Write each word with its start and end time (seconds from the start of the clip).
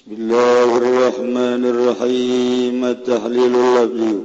بسم 0.00 0.12
الله 0.16 0.68
الرحمن 0.82 1.62
الرحيم 1.72 2.80
تحليل 2.92 3.54
اللبيو 3.56 4.18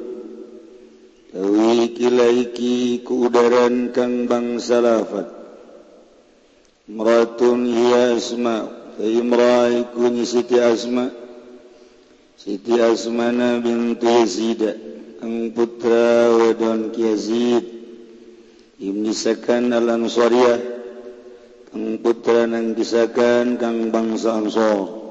تويك 1.34 2.02
لايكي 2.02 2.98
كودران 3.08 3.92
كان 3.96 4.26
بانس 4.28 4.72
لافت 4.72 5.28
مراتون 6.90 7.62
هي 7.78 8.18
اسماء 8.18 8.64
في 8.98 9.20
امرائكون 9.20 10.26
ستي 10.26 10.74
اسماء 10.74 11.12
ستي 12.38 12.94
اسمانا 12.94 13.58
بنت 13.60 14.04
يزيد 14.04 14.62
ان 15.24 15.34
بطرا 15.58 16.28
ودون 16.40 16.92
كيزيد 16.96 17.64
ابن 18.82 19.06
سكان 19.14 19.74
الانصارية 19.74 20.56
ان 21.76 21.98
بطرا 22.04 22.46
ننكسكان 22.46 23.58
كان 23.58 23.92
بانس 23.92 24.26
انصار 24.26 25.05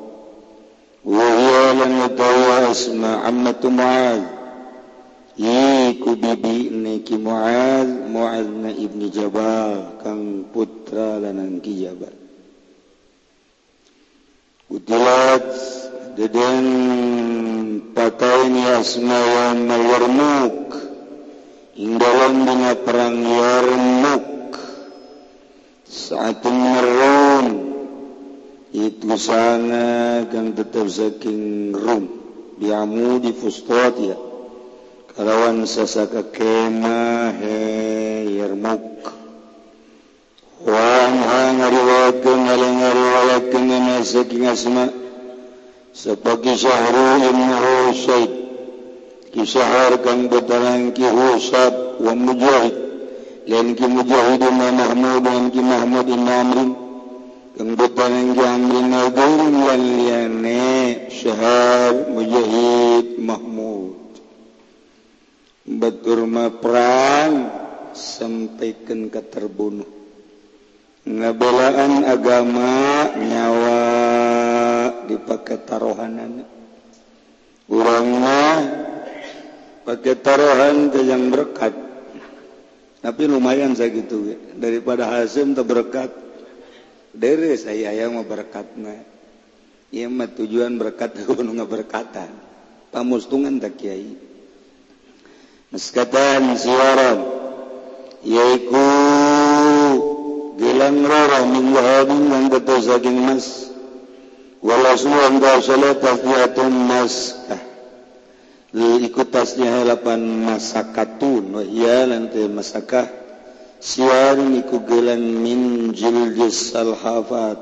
wa 1.05 1.29
lan 1.77 1.93
yadawa 2.01 2.73
asma 2.73 3.29
ammatu 3.29 3.69
muaz 3.69 4.25
iku 5.37 6.17
bibi 6.17 6.73
niki 6.73 7.21
muaz 7.21 7.89
muaz 8.09 8.49
na 8.49 8.73
ibni 8.73 9.13
Jabal 9.13 10.01
kang 10.01 10.49
putra 10.49 11.21
lanang 11.21 11.61
ki 11.61 11.73
Jabal. 11.85 12.15
Utilat 14.73 15.45
deden 16.17 16.67
pakain 17.93 18.55
yasna 18.57 19.19
wa 19.21 19.47
warmuk 19.77 20.73
ing 21.77 21.99
dalam 22.01 22.47
dina 22.49 22.73
perang 22.81 23.19
Yarmuk 23.19 24.57
saat 25.85 26.41
merun 26.47 27.74
musana 29.07 30.27
kang 30.27 30.51
tetap 30.51 30.91
saking 30.91 31.71
rum. 31.71 32.11
Biamu 32.59 33.23
di 33.23 33.31
fustot 33.35 33.95
ya 34.03 34.19
kalawan 35.15 35.63
sasaka 35.63 36.27
kema 36.35 37.31
he 37.39 37.59
yarmuk 38.35 38.83
wa 40.67 40.75
anha 41.07 41.55
ngariwayatkan 41.55 42.41
aling 42.51 42.77
ngariwayatkan 42.83 43.65
ina 43.71 43.97
saking 44.03 44.47
asma. 44.51 44.91
Sebagai 45.95 46.59
syahru 46.59 47.23
ibn 47.31 47.51
Husayd 47.55 48.31
kisahar 49.31 50.03
kang 50.03 50.27
betarang 50.27 50.91
ki 50.91 51.07
Husab 51.07 52.03
wa 52.03 52.11
Mujahid. 52.19 52.75
Lan 53.47 53.79
ki 53.79 53.87
Mujahid 53.87 54.43
ibn 54.43 54.59
Mahmud 54.59 55.23
dan 55.23 55.43
ki 55.55 55.63
Mahmud 55.63 56.07
ibn 56.11 56.27
Amrin. 56.27 56.84
Syahab 61.25 62.11
mujahid 62.11 63.23
Mahmud. 63.23 63.97
Baturma 65.65 66.51
perang 66.51 67.33
sampaikan 67.95 69.07
keterbunuh. 69.07 69.87
Ngabelaan 71.07 72.03
agama 72.03 72.73
nyawa 73.23 73.83
dipakai 75.07 75.63
taruhan 75.63 76.43
ulama 77.71 78.41
pakai 79.87 80.15
taruhan 80.19 80.91
yang 81.07 81.31
berkat. 81.31 81.77
Tapi 82.99 83.23
lumayan 83.29 83.77
saya 83.77 83.93
gitu 83.93 84.33
ya. 84.33 84.37
daripada 84.57 85.07
hasil 85.07 85.53
terberkat 85.53 86.24
dari 87.15 87.55
saya 87.55 87.95
yang 87.95 88.19
berkatna 88.27 89.15
ia 89.95 90.11
mah 90.11 90.27
tujuan 90.27 90.75
berkat 90.75 91.15
anu 91.39 91.55
ngaberkatan. 91.55 92.27
Pamustungan 92.91 93.63
tak 93.63 93.79
kiai. 93.79 94.19
Meskatan 95.71 96.59
siaran 96.59 97.19
yaiku 98.27 98.91
gilang 100.59 101.03
rara 101.07 101.47
min 101.47 101.75
wahabin 101.75 102.27
yang 102.27 102.47
betul 102.51 102.83
saking 102.83 103.23
mas. 103.23 103.71
Walau 104.59 104.99
suam 104.99 105.39
da 105.39 105.63
salat 105.63 106.03
tasnihatun 106.03 106.75
maskah 106.91 107.63
ikut 108.75 109.31
tasnya 109.31 109.87
lapan 109.87 110.19
masakatun 110.43 111.43
wa 111.55 111.63
iya 111.63 112.03
lantai 112.03 112.51
masakah. 112.51 113.24
siar 113.85 114.41
iku 114.41 114.81
gelang 114.89 115.21
min 115.21 115.93
jildis 115.93 116.73
salhafat 116.73 117.61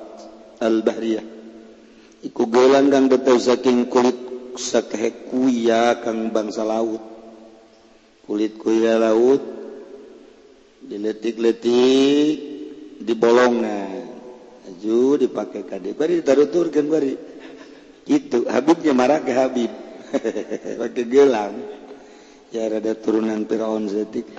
al-bahriyah. 0.62 1.26
Iku 2.22 2.46
gelang 2.46 2.94
kang 2.94 3.10
betul 3.10 3.42
saking 3.42 3.90
kulit 3.90 4.14
sakhe 4.54 5.26
kuya 5.26 5.98
kang 5.98 6.30
bangsa 6.30 6.62
laut. 6.62 7.02
Kulit 8.22 8.54
kuya 8.54 9.02
laut 9.02 9.42
diletik-letik 10.86 12.38
dibolongan 13.02 14.06
aju 14.70 15.18
dipakai 15.18 15.66
kade. 15.66 15.98
Bari 15.98 16.22
ditaruturkeun 16.22 16.86
bari. 16.86 17.14
Itu 18.06 18.46
Habibnya 18.46 18.94
marah 18.94 19.26
ke 19.26 19.34
Habib. 19.34 19.70
Pakai 20.80 21.04
gelang. 21.10 21.54
Ya 22.54 22.70
rada 22.70 22.94
turunan 22.94 23.42
Firaun 23.50 23.90
zetik. 23.90 24.30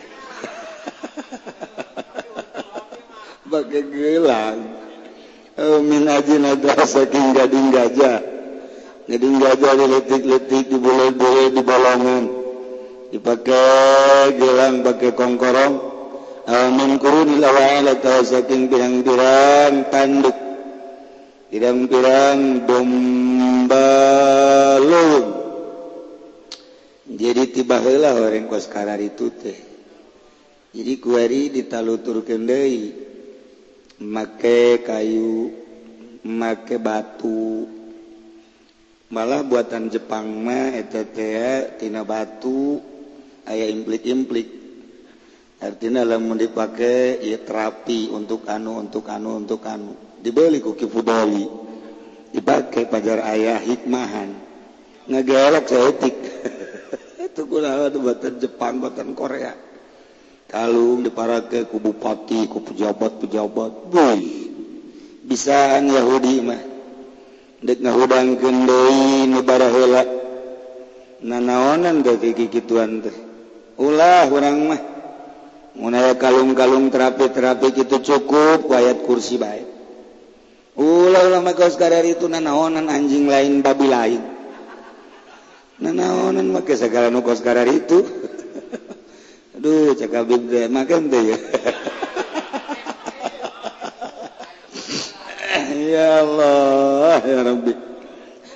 pakai 3.53 3.81
gelang. 3.93 4.59
Oh, 5.53 5.85
min 5.85 6.09
ajin 6.09 6.49
ada 6.49 6.81
saking 6.81 7.37
gading 7.37 7.69
gajah. 7.69 8.17
Gading 9.05 9.37
gajah 9.37 9.73
diletik-letik 9.77 10.73
dibulai-bulai 10.73 11.53
dibolongin. 11.53 12.25
Dipakai 13.13 14.33
gelang 14.41 14.81
pakai 14.81 15.13
kongkorong. 15.13 15.93
Eh, 16.43 16.69
min 16.73 16.97
kurunil 16.97 17.45
awal 17.45 17.93
saking 18.25 18.73
pirang-pirang 18.73 19.85
tanduk. 19.93 20.33
Pirang-pirang 21.53 22.65
domba 22.65 23.89
lung. 24.81 25.27
Jadi 27.13 27.53
tiba 27.53 27.77
heula 27.77 28.17
orang 28.17 28.49
kos 28.49 28.65
itu 28.97 29.29
teh. 29.37 29.72
jadi 30.73 30.93
kuari 30.97 31.53
ditalutur 31.53 32.25
kendai 32.25 32.97
make 34.01 34.81
kayu 34.81 35.53
make 36.25 36.81
batu. 36.81 37.69
Malah 39.13 39.45
buatan 39.45 39.93
Jepang 39.93 40.25
mah 40.41 40.73
tina 41.77 42.01
batu 42.01 42.81
ayah 43.45 43.69
implik-implik. 43.69 44.49
Artinya 45.61 46.01
lamun 46.03 46.41
dipakai 46.41 47.21
ya 47.21 47.37
terapi 47.39 48.09
untuk 48.09 48.49
anu 48.49 48.81
untuk 48.81 49.05
anu 49.13 49.37
untuk 49.37 49.61
anu. 49.69 49.93
Dibeli 50.25 50.57
ku 50.57 50.73
fudoli 50.73 51.45
dipakai 52.33 52.89
pajar 52.89 53.21
ayah 53.29 53.61
hikmahan. 53.61 54.41
Ngegerek 55.05 55.69
saya 55.69 55.93
etik 55.93 56.15
itu 57.29 57.41
kunaon 57.45 57.93
buatan 58.01 58.41
Jepang 58.41 58.81
buatan 58.81 59.13
Korea. 59.13 59.72
kalung 60.53 61.01
diparake 61.01 61.65
ku 61.65 61.81
bupati 61.81 62.45
ku 62.45 62.61
pejabat-pejabat 62.61 63.89
boy 63.89 64.21
bisa 65.25 65.81
Yahudi 65.81 66.45
mah. 66.45 66.61
Dek 67.63 67.79
ngahudang 67.81 68.37
deui 68.37 69.25
nu 69.25 69.41
baraheula 69.41 70.03
nanaonan 71.25 72.05
teh 72.05 72.21
kikituan 72.21 73.01
teh. 73.01 73.15
Ulah 73.81 74.29
urang 74.29 74.59
mah. 74.69 74.81
Mun 75.73 75.97
aya 75.97 76.13
kalung-kalung 76.13 76.93
terapi-terapi 76.93 77.73
kitu 77.73 77.97
cukup 77.97 78.69
wayat 78.69 79.01
kursi 79.09 79.41
bae 79.41 79.65
ulah 80.73 81.21
ulah 81.29 81.41
mah 81.41 81.53
kaos 81.53 81.77
itu 81.81 82.25
nanaonan 82.29 82.89
anjing 82.89 83.25
lain 83.25 83.65
babi 83.65 83.89
lain. 83.89 84.21
Nanaonan 85.81 86.53
mah 86.53 86.61
sagala 86.65 87.09
nu 87.09 87.25
kaos 87.25 87.41
kadari 87.41 87.81
itu. 87.81 88.05
Duh 89.63 89.95
cakap 89.95 90.27
Big 90.27 90.43
Dad 90.51 90.75
makan 90.75 91.07
tuh 91.07 91.23
ya. 91.31 91.37
ya 95.87 96.07
Allah 96.19 97.23
ya 97.23 97.39
Rabbi. 97.47 97.73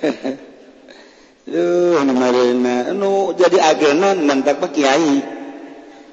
Duh 1.48 2.04
marina 2.12 2.92
nu 2.92 3.32
jadi 3.32 3.56
agenan 3.56 4.20
mentak 4.28 4.60
pak 4.60 4.76
kiai. 4.76 5.24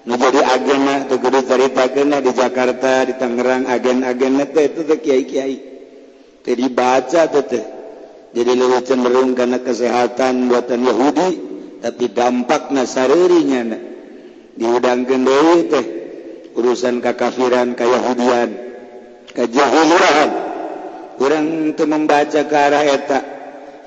Nu 0.07 0.15
jadi 0.15 0.39
agena 0.47 1.11
tuh 1.11 1.19
kudu 1.19 1.43
cerita 1.43 1.91
agena 1.91 2.23
di 2.23 2.31
Jakarta, 2.31 3.03
di 3.03 3.19
Tangerang 3.19 3.67
agen-agen 3.67 4.47
teh 4.55 4.63
itu 4.69 4.87
teh 4.87 5.01
kiai-kiai. 5.01 5.57
Teh 6.39 6.55
dibaca 6.55 7.27
tuh 7.27 7.43
teh. 7.43 7.65
Jadi 8.31 8.51
lebih 8.53 8.85
cenderung 8.87 9.35
karena 9.35 9.59
kesehatan 9.59 10.47
buatan 10.47 10.87
Yahudi, 10.87 11.29
tapi 11.83 12.05
dampak 12.15 12.69
nasaririnya. 12.71 13.61
Nah. 13.65 13.94
diudangkan 14.55 15.07
gendewi 15.07 15.57
teh 15.67 15.85
urusan 16.55 17.03
kekafiran 17.03 17.75
kayahudian 17.75 18.49
kejahilan 19.35 20.31
kurang 21.19 21.45
untuk 21.71 21.87
membaca 21.87 22.41
ke 22.47 22.55
arah 22.55 22.83
eta 22.87 23.19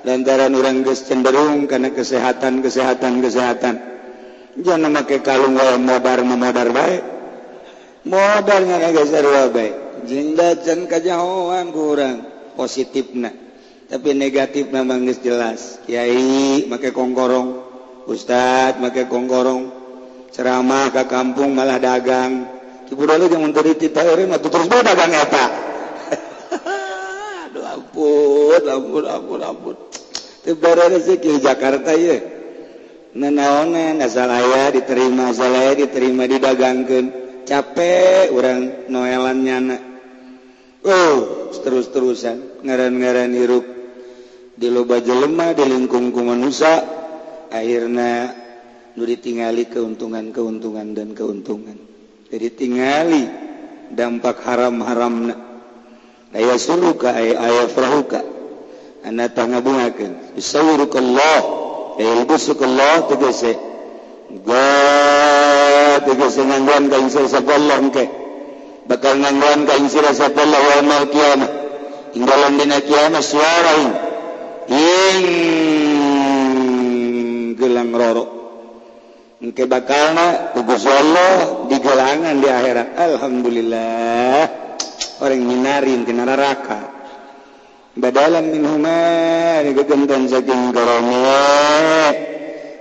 lantaran 0.05 0.53
orang 0.53 0.85
ges 0.85 1.09
cenderung 1.09 1.65
karena 1.67 1.91
kesehatan 1.91 2.63
kesehatan 2.63 3.19
kesehatan. 3.19 3.75
Jangan 4.59 4.91
memakai 4.91 5.21
kalung 5.21 5.55
wae 5.55 5.77
modar 5.77 6.19
memodar 6.25 6.67
baik 6.73 7.01
modalnya 8.03 8.81
ngegeser 8.81 9.23
wae 9.23 9.49
baik 9.53 9.73
jinda 10.09 10.57
can 10.61 10.89
kajahoan 10.89 11.71
kurang 11.73 12.17
positifna. 12.57 13.31
Tapi 13.89 14.13
negatif 14.13 14.69
memang 14.69 15.09
jelas. 15.17 15.81
Kiai 15.89 16.69
make 16.69 16.93
kongkorong 16.93 17.57
ustad 18.05 18.77
make 18.77 19.09
kongkorong. 19.09 19.78
ceramah 20.33 20.89
ke 20.93 21.03
kampung 21.09 21.53
malah 21.53 21.79
dagang. 21.81 22.45
Cibudale 22.89 23.29
jangan 23.29 23.53
terus 23.53 23.77
dagang 24.69 25.13
eta. 25.13 25.45
Aduh 27.49 27.65
Jakarta 31.41 31.93
ya 31.93 32.17
nenaonan 33.09 33.97
asal 34.05 34.29
aya 34.29 34.69
diterima 34.69 35.33
saya 35.33 35.73
diterima 35.73 36.29
didagangkan 36.29 37.09
capek 37.45 38.29
orang 38.29 38.85
noelan 38.85 39.37
nyana 39.41 39.77
oh 40.85 41.49
terus-terusan 41.59 42.63
ngaran-ngaran 42.63 43.35
hirup. 43.35 43.65
Di 44.59 44.67
loba 44.67 44.99
jelema 44.99 45.55
di 45.55 45.63
lingkung 45.63 46.11
ku 46.11 46.19
manusia 46.19 46.83
akhirnya 47.47 48.35
Nuri 48.99 49.15
tingali 49.15 49.63
keuntungan-keuntungan 49.71 50.91
dan 50.91 51.15
keuntungan. 51.15 51.79
Jadi 52.27 52.47
tingali 52.51 53.23
dampak 53.95 54.43
haram-haram 54.43 55.31
na. 55.31 55.39
Daya 56.35 56.59
suruka 56.59 57.15
ayafrahuka. 57.15 58.19
Ana 59.07 59.31
tangabungakan. 59.31 60.35
ibu 60.35 61.15
Ilbusukallah 61.95 63.07
tegese. 63.07 63.55
Ga 64.43 64.67
tegese 66.03 66.43
ngangguan 66.43 66.91
ka 66.91 66.99
insir 66.99 67.23
saballah 67.31 67.79
ke. 67.95 68.03
Bakal 68.83 69.15
ngangguan 69.15 69.63
ka 69.63 69.79
insir 69.79 70.03
saballah 70.11 70.59
wa 70.59 70.83
mal 70.83 71.07
kiamah. 71.07 71.51
Inggalan 72.19 72.59
dina 72.59 72.83
kiamah 72.83 73.23
suara 73.23 73.79
ing. 73.79 73.95
Ing 74.75 75.23
gelang 77.55 77.95
rorok. 77.95 78.38
Engke 79.39 79.63
bakalna 79.71 80.51
ku 80.51 80.67
Gusti 80.67 80.91
Allah 80.91 81.63
di 81.71 81.79
gelangan 81.79 82.43
di 82.43 82.47
akhirat. 82.51 82.91
Alhamdulillah. 82.91 84.43
Orang 85.23 85.47
minarin 85.47 86.03
tina 86.03 86.27
neraka. 86.27 86.91
Badalan 87.95 88.51
min 88.51 88.67
huma 88.67 88.99
digegentan 89.63 90.27
saking 90.27 90.75
karome. 90.75 91.23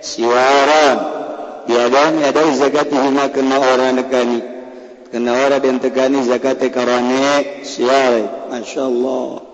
Siwaran. 0.02 0.98
Biadani 1.70 2.26
ada 2.26 2.42
zakat 2.50 2.90
huma 2.90 3.30
kena 3.30 3.62
orang 3.62 4.02
nekani. 4.02 4.42
Kena 5.14 5.38
orang 5.38 5.62
dan 5.62 5.78
tekani 5.78 6.26
zakat 6.26 6.58
karome. 6.74 7.62
Siwaran. 7.62 8.50
Masya 8.50 8.82
Allah. 8.82 9.46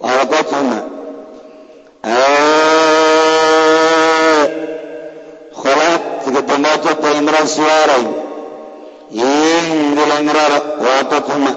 Walaupun 0.00 0.44
huma. 0.48 0.80
Ah. 2.00 2.85
അസ്വാറൈ 7.46 8.04
ഏഴ് 9.26 9.58
മുങ്കുളങ്ങളാൽ 9.68 10.54
വാപ്പക്കുമ്മ 10.84 11.48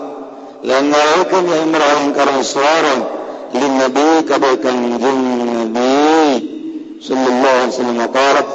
ലങ്ങൾക്ക് 0.71 1.39
ഞങ്ങളും 1.51 2.03
കറസ്വാറൻ 2.17 3.01
لنبيك 3.53 4.29
بكنج 4.33 5.03
النبي 5.03 6.47
صلى 7.01 7.27
الله 7.31 7.49
عليه 7.59 7.67
وسلم 7.67 8.01
قالت 8.01 8.49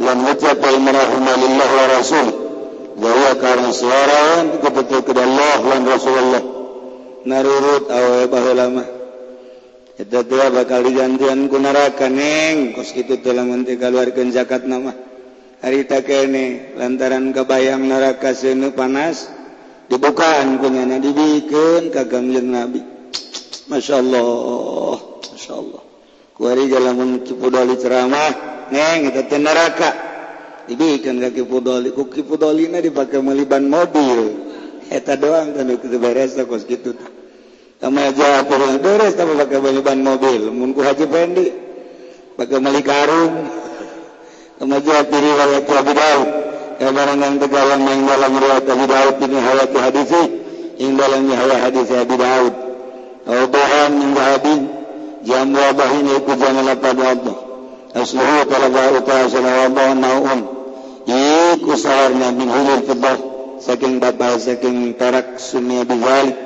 لم 0.00 0.18
يترك 0.30 0.62
المراهما 0.74 1.32
لله 1.42 1.70
Rasulullah 5.88 6.42
narurut 7.24 7.84
awe 7.88 8.28
eta 10.02 10.20
bakal 10.52 10.80
digantian 10.84 11.48
ku 11.48 11.56
kos 12.76 12.90
kitu 12.96 13.14
teh 13.24 13.32
lamun 13.32 13.64
teh 13.64 13.76
zakat 14.36 14.62
nama 14.68 14.92
harita 15.62 16.02
kene 16.02 16.74
lantaran 16.74 17.30
kebayang 17.30 17.86
neraka 17.86 18.34
sene 18.34 18.74
panas 18.74 19.30
dibukaan 19.86 20.58
punyanya 20.58 20.98
dibikin 20.98 21.94
kagamjen 21.94 22.50
nabi. 22.50 22.82
Masya 23.70 24.02
Allah 24.02 24.98
Masya 25.22 25.54
Allah. 25.54 25.82
Kuari 26.34 26.66
jalan 26.66 27.22
kipudoli 27.22 27.78
ceramah 27.78 28.30
neng 28.74 29.08
itu 29.14 29.36
neraka. 29.38 29.90
Dibikin 30.66 31.18
ke 31.18 31.42
kipudoli 31.42 31.94
ku 31.94 32.10
kipudolina 32.10 32.82
dipakai 32.82 33.22
meliban 33.22 33.70
mobil. 33.70 34.50
Eta 34.90 35.16
doang 35.16 35.54
kan 35.56 35.70
itu 35.70 35.88
beres 35.96 36.36
tak 36.36 36.50
kos 36.50 36.68
gitu 36.68 36.92
sama 37.82 38.14
aja 38.14 38.46
pulang 38.46 38.78
beres 38.78 39.18
tapi 39.18 39.34
pakai 39.34 39.58
meliban 39.58 39.98
mobil. 40.06 40.54
Mun 40.54 40.70
ku 40.70 40.86
haji 40.86 41.06
pendi 41.10 41.46
pakai 42.38 42.58
melikarung 42.62 43.34
karung. 43.42 43.71
kemajuan 44.62 45.10
di 45.10 45.18
riwayat 45.18 45.66
Abi 45.66 45.90
Daud 45.90 46.28
yang 46.78 46.94
barangan 46.94 47.34
tegalan 47.42 47.80
main 47.82 48.06
dalam 48.06 48.30
riwayat 48.30 48.62
Abi 48.70 48.86
Daud 48.86 49.14
ini 49.18 49.38
hayati 49.42 49.78
hadisi 49.82 50.22
yang 50.78 50.94
dalam 50.94 51.26
nihaya 51.26 51.56
hadis 51.66 51.90
Abi 51.90 52.14
Daud. 52.14 52.54
Wabahan 53.26 53.90
min 53.90 54.14
bahabin 54.14 54.60
jam 55.26 55.50
wabahin 55.50 56.06
ikut 56.14 56.38
jangan 56.38 56.62
lapad 56.62 56.94
wabah 56.94 57.36
asluhu 57.98 58.46
para 58.46 58.66
baruta 58.70 59.14
asal 59.26 59.42
wabah 59.42 59.98
na'um 59.98 60.40
iku 61.10 61.74
saharna 61.74 62.30
min 62.30 62.46
hulur 62.46 62.86
kedah 62.86 63.18
saking 63.58 63.98
bapak 63.98 64.38
saking 64.38 64.94
tarak 64.94 65.42
sumi 65.42 65.82
Abi 65.82 65.98
Zalik. 65.98 66.38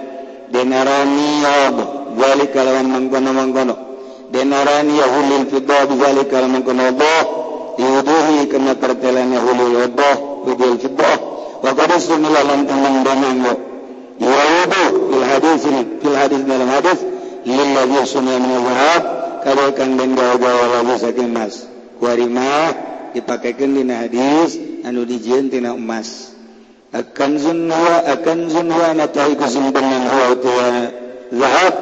Denarani 0.47 1.29
wabah 1.45 1.89
zalik 2.17 2.49
kalawan 2.57 2.87
mengkono-mengkono 2.89 3.75
denarani 4.33 4.95
yahulil 5.05 5.45
fiddah 5.53 5.85
bizalik 5.85 6.33
kalawan 6.33 6.61
mengkono 6.61 6.81
wabah 6.93 7.46
diuduhi 7.77 8.49
kena 8.49 8.73
pertelana 8.77 9.39
hulu 9.41 9.65
yodoh 9.77 10.17
hudil 10.49 10.77
fiboh 10.81 11.17
wa 11.61 11.71
qadis 11.77 12.09
sumilah 12.09 12.43
lantang 12.45 12.81
mengdanang 12.81 13.39
wa 13.45 14.43
yuduh 14.57 14.89
fil 15.13 15.25
hadis 15.25 15.61
ini 15.69 15.83
fil 16.01 16.17
hadis 16.17 16.41
dalam 16.49 16.69
hadis 16.73 16.99
lilladhi 17.47 18.01
sunnah 18.09 18.37
min 18.43 18.51
al-zahab 18.59 19.03
kadaikan 19.47 19.95
den 19.95 20.19
gawa-gawa 20.19 20.83
lalu 20.83 20.99
saking 20.99 21.31
emas. 21.31 21.71
Kuarimah 22.03 22.75
dipakaikan 23.15 23.79
dina 23.79 24.03
hadis 24.03 24.59
anu 24.83 25.07
dijian 25.07 25.47
tina 25.47 25.71
emas. 25.79 26.35
Akan 26.91 27.39
zunwa 27.39 28.03
akan 28.11 28.51
zunwa 28.51 28.91
natahi 28.99 29.39
kusimpenan 29.39 30.11
huwa 30.11 30.35
tuwa 30.43 30.69
zahab 31.31 31.75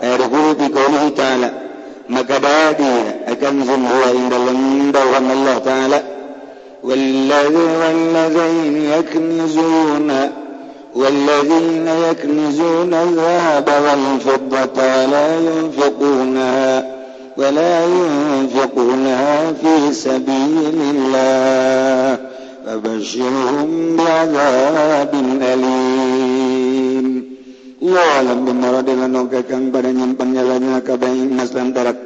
ayat 0.00 0.22
hulu 0.24 0.50
bi 0.56 0.66
ta'ala. 1.12 1.48
Maka 2.12 2.36
akan 3.32 3.54
semua 3.64 4.08
dalam 4.92 5.24
Allah 5.32 5.56
Ta'ala 5.64 6.00
والذي 6.82 7.56
والذين 7.56 8.76
يكنزون 8.98 10.12
والذين 10.94 11.88
يكنزون 12.10 12.94
الذهب 12.94 13.68
والفضة 13.84 14.82
ولا 14.82 15.38
ينفقونها 15.38 16.84
ولا 17.36 17.84
ينفقونها 17.84 19.52
في 19.52 19.92
سبيل 19.94 20.80
الله. 20.80 22.18
فبشرهم 22.66 23.96
بعذاب 23.96 25.14
أليم. 25.42 26.51
walam 27.82 28.46
bimaradilanogakang 28.46 29.74
pada 29.74 29.90
nyimpan 29.90 30.28
jalannya 30.30 30.78
kabaing 30.86 31.34
mas 31.34 31.50
dan 31.50 31.74
tarak 31.74 31.98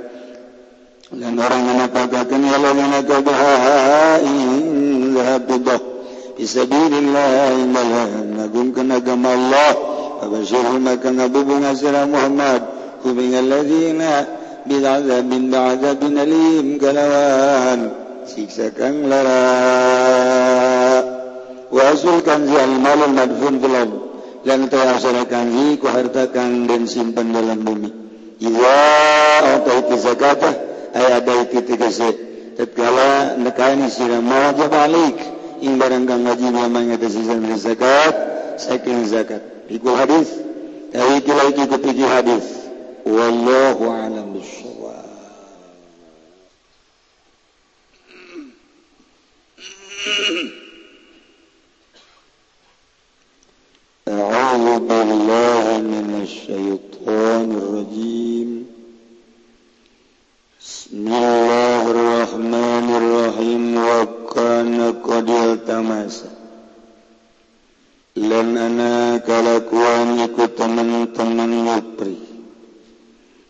dan 1.12 1.36
orang 1.36 1.62
yang 1.68 1.78
napagakan 1.84 2.40
walau 2.48 2.72
menagabahain 2.72 4.32
zahabidah 5.12 5.80
Bisabilillah 6.36 7.64
imbalan 7.64 8.36
agungkan 8.44 8.92
agama 8.92 9.32
Allah 9.32 9.96
Abashirul 10.16 10.80
maka 10.80 11.12
ngabubung 11.12 11.64
asirah 11.68 12.08
Muhammad. 12.08 12.64
Hubing 13.04 13.36
alladhina 13.36 14.24
bid'azabin 14.64 15.52
ba'azabin 15.52 16.14
alim 16.16 16.66
kalawan 16.80 17.80
Siksa 18.26 18.72
kang 18.72 19.06
lara. 19.06 19.38
Wasulkan 21.70 21.94
asulkan 21.94 22.40
zihal 22.48 22.74
malul 22.80 23.12
madfun 23.14 23.54
yang 24.46 24.70
telah 24.70 24.94
serakangi 25.02 25.74
ku 25.82 25.90
hartakan 25.90 26.70
dan 26.70 26.86
simpan 26.86 27.34
dalam 27.34 27.66
bumi. 27.66 27.90
Iza 28.38 28.78
ataiki 29.58 29.96
zakatah 29.98 30.54
ay 30.94 31.06
adaiki 31.18 31.66
tegaset. 31.66 32.14
Tatkala 32.54 33.36
nekani 33.42 33.90
sira 33.90 34.22
mawajib 34.22 34.70
alik 34.70 35.18
ing 35.60 35.82
barang 35.82 36.06
kang 36.06 36.22
wajib 36.24 36.54
lamang 36.54 36.94
eta 36.94 37.10
sisan 37.10 37.42
zakat 37.58 38.14
saking 38.62 39.10
zakat. 39.10 39.42
Iku 39.66 39.90
hadis. 39.98 40.30
Tapi 40.94 41.26
kira 41.26 41.50
iki 41.50 41.66
kepiki 41.66 42.06
hadis. 42.06 42.46
Wallahu 43.02 43.82
alam 43.90 44.30
bissawab. 44.30 45.10
Mm-hmm. 50.06 50.62
أعوذ 54.06 54.86
بالله 54.86 55.82
من 55.82 56.22
الشيطان 56.22 57.46
الرجيم. 57.58 58.50
بسم 60.62 61.06
الله 61.10 61.82
الرحمن 61.90 62.86
الرحيم. 63.00 63.62
وكان 63.74 64.78
قد 65.02 65.28
التمس. 65.30 66.16
لن 68.16 68.48
أنا 68.54 69.18
kalakuan 69.26 70.22
ikut 70.22 70.54
teman-teman 70.54 71.52
Yupri 71.66 72.16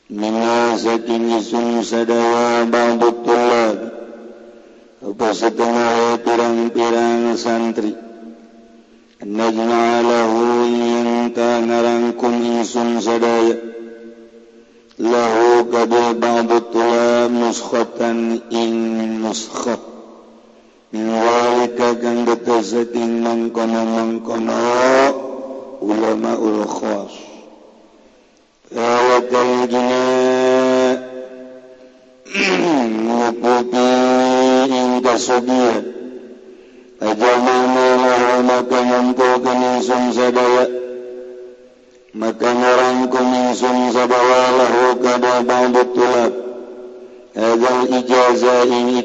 Mina 0.09 0.75
saking 0.75 1.37
isung 1.37 1.85
sadawa 1.87 2.67
bangdut 2.67 3.23
tulad 3.23 3.79
Apa 5.05 5.29
setengah 5.31 6.19
pirang-pirang 6.19 7.39
santri 7.39 8.06
naj'alahu 9.25 10.69
yin 10.69 11.33
tanarangkum 11.33 12.37
insum 12.45 13.01
sadaya 13.01 13.57
lahu 15.01 15.65
kabul 15.73 16.21
ba'dutula 16.21 17.33
nuskhatan 17.33 18.45
in 18.53 18.73
muskhat 19.25 19.81
min 20.93 21.09
walika 21.09 21.97
kang 21.97 22.29
betasaking 22.29 23.25
mangkono-mangkono 23.25 24.61
ulama 25.81 26.33
ul 26.37 26.69
khas 26.69 27.13
rawakal 28.69 29.65
jina 29.65 30.05
nguputi 33.01 33.89
in 34.77 35.01
kasubihan 35.01 35.96
maka 38.41 38.79
nyampu 38.81 39.29
keningsung 39.45 40.17
sadaya 40.17 40.65
maka 42.17 42.49
ngarang 42.49 43.13
kuningsung 43.13 43.93
sabawalahu 43.93 44.97
kada 45.05 45.45
ba'dut 45.45 45.93
tulab 45.93 46.33
hadal 47.37 47.85
ijaza 47.93 48.65
in 48.65 49.05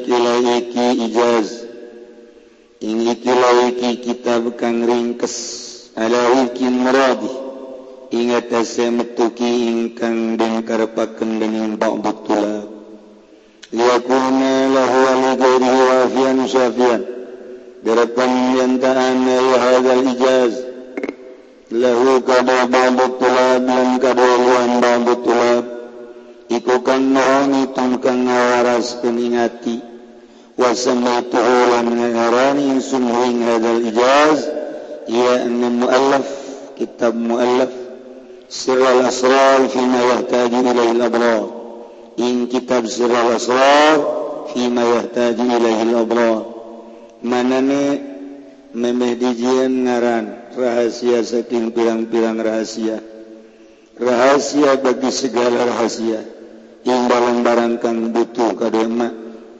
ijaz 1.04 1.68
in 2.80 3.04
kitab 4.00 4.56
kang 4.56 4.88
ringkes 4.88 5.36
ala 5.92 6.32
maradi 6.80 7.28
ingat 8.08 8.48
metuki 8.88 9.68
ingkang 9.68 10.40
dan 10.40 10.64
karpakan 10.64 11.36
dengan 11.36 11.76
lahu 14.72 15.00
بربما 17.84 18.62
ينتهن 18.62 19.28
هذا 19.58 19.92
الإجاز. 19.94 20.54
له 21.70 22.18
كبر 22.18 22.64
بعض 22.64 23.00
الطلاب 23.00 23.62
لم 23.62 23.98
كبروان 24.02 24.80
بعض 24.80 25.08
الطلاب. 25.08 25.82
Iku 26.52 26.84
kang 26.84 27.16
nuhongitum 27.16 27.96
kang 28.04 28.28
ngawaras 28.28 29.00
kuningati 29.00 29.80
Wasamaituhu 30.60 31.56
lan 31.72 31.88
ngarani 31.96 32.76
ingsun 32.76 33.08
huing 33.08 33.40
hadal 33.40 33.80
ijaz 33.80 34.52
Ia 35.08 35.48
anna 35.48 35.72
muallaf 35.72 36.28
kitab 36.76 37.16
muallaf 37.16 37.72
Sirral 38.52 39.00
asrar 39.08 39.64
fima 39.72 39.96
yahtaju 40.12 40.58
ilaihil 40.60 41.00
abrar 41.00 41.42
In 42.20 42.44
kitab 42.52 42.84
sirral 42.84 43.32
asrar 43.32 43.96
fima 44.52 44.84
yahtaju 44.84 45.44
ilaihil 45.56 45.96
abrar 46.04 46.51
manane 47.22 47.84
memeh 48.74 49.14
dijian 49.16 49.86
ngaran 49.86 50.54
rahasia 50.56 51.22
saking 51.22 51.72
pirang-pirang 51.72 52.38
rahasia. 52.40 52.98
Rahasia 53.96 54.80
bagi 54.80 55.10
segala 55.12 55.68
rahasia. 55.68 56.20
Yang 56.82 57.02
barang-barang 57.06 57.74
kang 57.78 58.10
butuh 58.10 58.58
kadema 58.58 59.06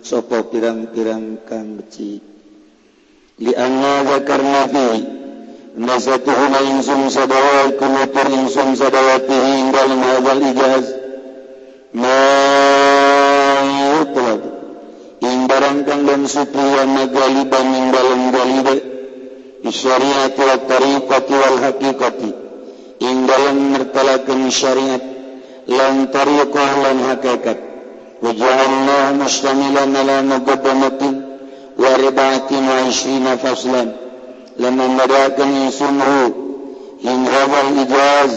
sopo 0.02 0.50
pirang-pirang 0.50 1.47
kang 1.47 1.78
beci. 1.78 2.19
Li 3.38 3.52
anna 3.54 4.02
zakarna 4.02 4.66
fi 4.66 4.88
nasatuhuna 5.78 6.61
insum 6.66 7.07
sadawa 7.07 7.71
kunutur 7.78 8.26
insum 8.28 8.75
sadawatihi 8.75 9.50
indal 9.62 9.90
mazal 9.97 10.40
ijaz. 10.50 10.87
Ma 11.95 12.19
Bangkang 15.83 16.07
dan 16.07 16.23
Supriyana 16.31 17.11
Galiba 17.11 17.59
Minggalan 17.67 18.23
Galiba 18.31 18.75
Isyariat 19.67 20.39
wa 20.39 20.55
tariqati 20.62 21.35
wal 21.35 21.59
haqiqati 21.59 22.31
Ing 23.03 23.27
dalam 23.27 23.75
mertalakan 23.75 24.47
syariat. 24.47 25.03
Lan 25.67 26.07
tariqah 26.15 26.71
lan 26.87 26.99
hakikat. 27.03 27.59
Waja'allah 28.23 29.19
mustamilan 29.19 29.91
ala 29.91 30.23
mugabbamatin 30.23 31.15
Wa 31.75 31.99
ribatin 31.99 32.62
wa 32.62 32.79
ishrina 32.87 33.35
faslan. 33.43 33.91
Lama 34.55 34.87
madakan 34.87 35.51
insunhu 35.67 36.23
Ing 37.03 37.27
hadal 37.27 37.75
ijaz. 37.83 38.33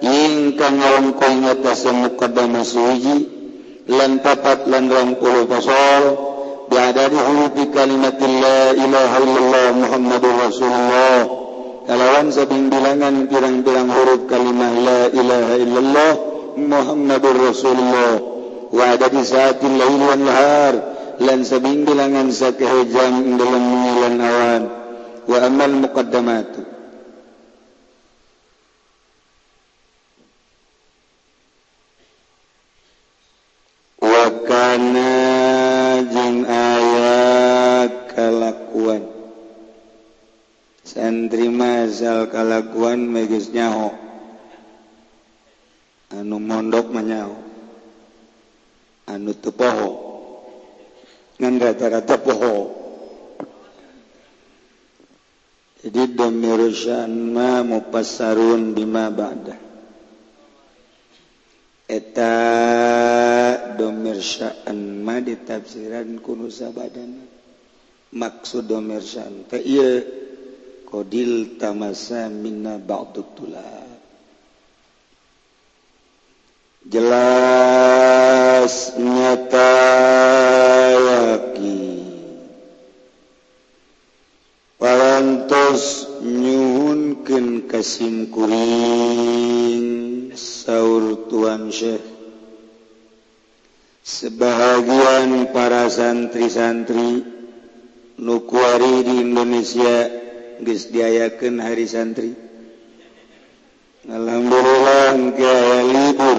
Ing 0.00 0.56
kangaran 0.56 1.12
koingatasa 1.12 1.92
mukabbama 1.92 2.64
suji 2.64 3.28
Lan 3.84 4.24
papat 4.24 4.64
lan 4.64 4.88
rangkulu 4.88 5.44
pasal. 5.44 6.29
بعدد 6.71 7.11
حروف 7.25 7.55
كلمة 7.73 8.21
لا 8.41 8.71
إله 8.71 9.11
إلا 9.17 9.39
الله 9.39 9.71
محمد 9.81 10.23
رسول 10.47 10.71
الله 10.71 11.45
kalawan 11.85 12.33
sabing 12.33 12.73
bilangan 12.73 13.29
pirang-pirang 13.29 13.93
huruf 13.93 14.25
kalimah 14.25 14.73
la 14.73 15.01
ilaha 15.13 15.53
illallah 15.53 16.13
Muhammadur 16.57 17.37
Rasulullah 17.37 18.13
wa 18.73 18.83
ada 18.89 19.05
di 19.05 19.21
saatin 19.21 19.77
lail 19.77 20.01
wan 20.01 20.21
nahar 20.25 20.73
lan 21.21 21.45
sabing 21.45 21.85
bilangan 21.85 22.33
sa 22.33 22.57
kahejam 22.57 23.37
dalam 23.37 23.63
mengilan 23.69 24.17
awan 24.17 24.63
wa 25.29 25.37
amal 25.45 25.71
muqaddamatu 25.85 26.58
dan 41.00 41.32
terima 41.32 41.88
zal 41.88 42.28
kalakuan 42.28 43.00
megis 43.08 43.48
nyaho. 43.56 43.96
Anu 46.12 46.36
mondok 46.36 46.92
manyaho 46.92 47.40
anu 49.08 49.32
tepoho. 49.32 49.90
Ngan 51.40 51.56
rata-rata 51.56 52.20
poho 52.20 52.80
jadi 55.80 56.12
domirusyan 56.12 57.08
ma 57.32 57.64
mupasarun 57.64 58.76
bima 58.76 59.08
ba'da 59.08 59.56
eta 61.88 62.32
domirsaan 63.80 65.00
ma 65.00 65.16
ditafsiran 65.24 66.20
kunusa 66.20 66.68
sabadana 66.68 67.24
maksud 68.12 68.68
domirsyaan 68.68 69.48
teh 69.48 69.64
iya 69.64 70.19
Qadil 70.90 71.54
tamasa 71.54 72.26
minna 72.26 72.74
ba'du 72.82 73.22
tulab. 73.38 73.86
Jelas 76.90 78.98
nyata 78.98 79.70
yakin. 80.98 81.78
Walantos 84.82 86.10
nyuhunkeun 86.26 87.70
kasim 87.70 88.26
kuring 88.34 89.86
saur 90.34 91.30
Tuan 91.30 91.70
Syekh. 91.70 92.02
Sebahagian 94.02 95.54
para 95.54 95.86
santri-santri 95.86 97.22
nukuari 98.18 99.06
di 99.06 99.14
Indonesia 99.22 100.19
geus 100.64 100.88
diayakeun 100.92 101.60
hari 101.60 101.86
santri. 101.88 102.32
Alhamdulillah 104.08 105.12
engke 105.12 105.54
libur. 105.92 106.38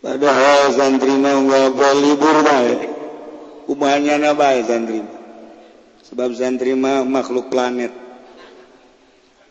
Padahal 0.00 0.72
santri 0.72 1.12
mah 1.12 1.36
enggak 1.44 1.94
libur 2.00 2.36
bae 2.40 2.72
kumanya 3.68 4.32
bae 4.32 4.64
santri? 4.64 5.04
Sebab 6.08 6.32
santri 6.32 6.72
mah 6.72 7.04
makhluk 7.04 7.52
planet. 7.52 7.92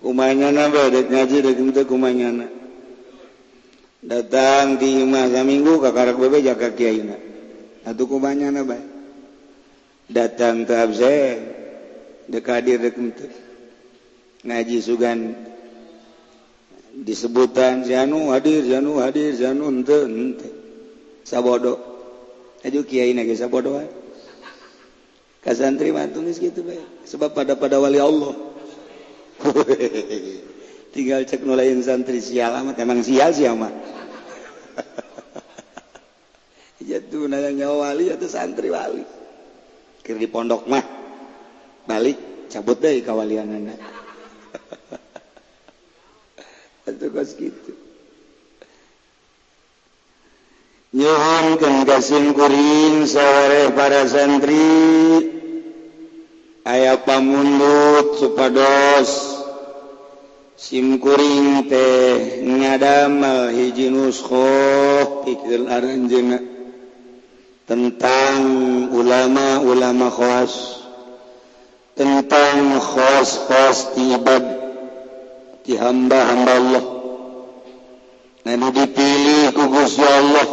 Kumanya 0.01 0.49
bae 0.71 0.87
dek 0.89 1.11
ngaji 1.11 1.37
dek 1.43 1.57
teu 1.75 1.85
kumanya 1.85 2.49
datang 3.99 4.79
di 4.79 5.03
imah 5.03 5.27
saminggu 5.27 5.83
kakarek 5.83 6.15
bebe 6.15 6.39
jaga 6.39 6.71
kiai 6.71 7.03
na. 7.03 7.19
Atuh 7.83 8.07
kumanya 8.07 8.49
bae 8.63 8.81
datang 10.07 10.63
ke 10.63 10.73
absen. 10.73 11.58
dekadir 12.29 12.79
ngaji 14.45 14.77
sugan. 14.79 15.19
Disebutan 16.89 17.85
janu 17.87 18.33
hadir 18.33 18.65
janu 18.65 18.99
hadir 18.99 19.31
Zanun 19.37 19.85
sabodo. 21.23 21.79
Aju 22.65 22.81
Kyai 22.83 23.15
sabodo 23.39 23.79
eh. 23.79 23.87
kasantri 25.39 25.95
mantunis 25.95 26.43
gitu 26.43 26.67
baik 26.67 26.83
sebab 27.07 27.31
pada 27.31 27.55
pada 27.55 27.79
wali 27.79 28.01
Allah. 28.01 28.35
Tinggal 30.93 31.23
cek 31.23 31.47
nulain 31.47 31.79
santri 31.79 32.19
sial 32.19 32.51
amat. 32.51 32.75
Emang 32.83 32.99
sial 32.99 33.31
sih 33.31 33.47
amat 33.47 33.71
jatuh 36.89 37.31
nanya 37.31 37.71
wali 37.71 38.11
atau 38.11 38.27
santri 38.27 38.67
wali. 38.67 39.07
Kiri 40.03 40.19
di 40.19 40.27
pondok 40.27 40.67
mah. 40.67 40.98
balik 41.89 42.21
cabut 42.53 42.77
deh 42.77 43.01
kawalian 43.01 43.49
anak 43.49 43.81
itu 46.93 47.07
kos 47.09 47.33
gitu. 47.37 47.73
Nyuhun 50.89 51.61
kengkasin 51.61 52.33
kuring 52.33 53.05
sore 53.05 53.69
para 53.77 54.09
santri. 54.09 55.37
Ayah 56.65 56.97
pamundut 57.05 58.17
supados. 58.17 59.37
Simkuring 60.59 61.71
teh 61.71 62.41
ngadamel 62.43 63.53
hiji 63.53 63.93
nuskho 63.93 64.49
pikir 65.23 65.71
aranjena 65.71 66.41
tentang 67.63 68.41
ulama-ulama 68.91 70.11
khawas 70.11 70.78
tentang 71.99 72.79
khos-khos 72.79 73.91
ibad 73.99 74.43
di 75.67 75.75
hamba-hamba 75.75 76.51
Allah. 76.55 76.85
Nabi 78.47 78.67
dipilih 78.71 79.51
ku 79.51 79.67
Gusti 79.67 80.07
Allah. 80.07 80.47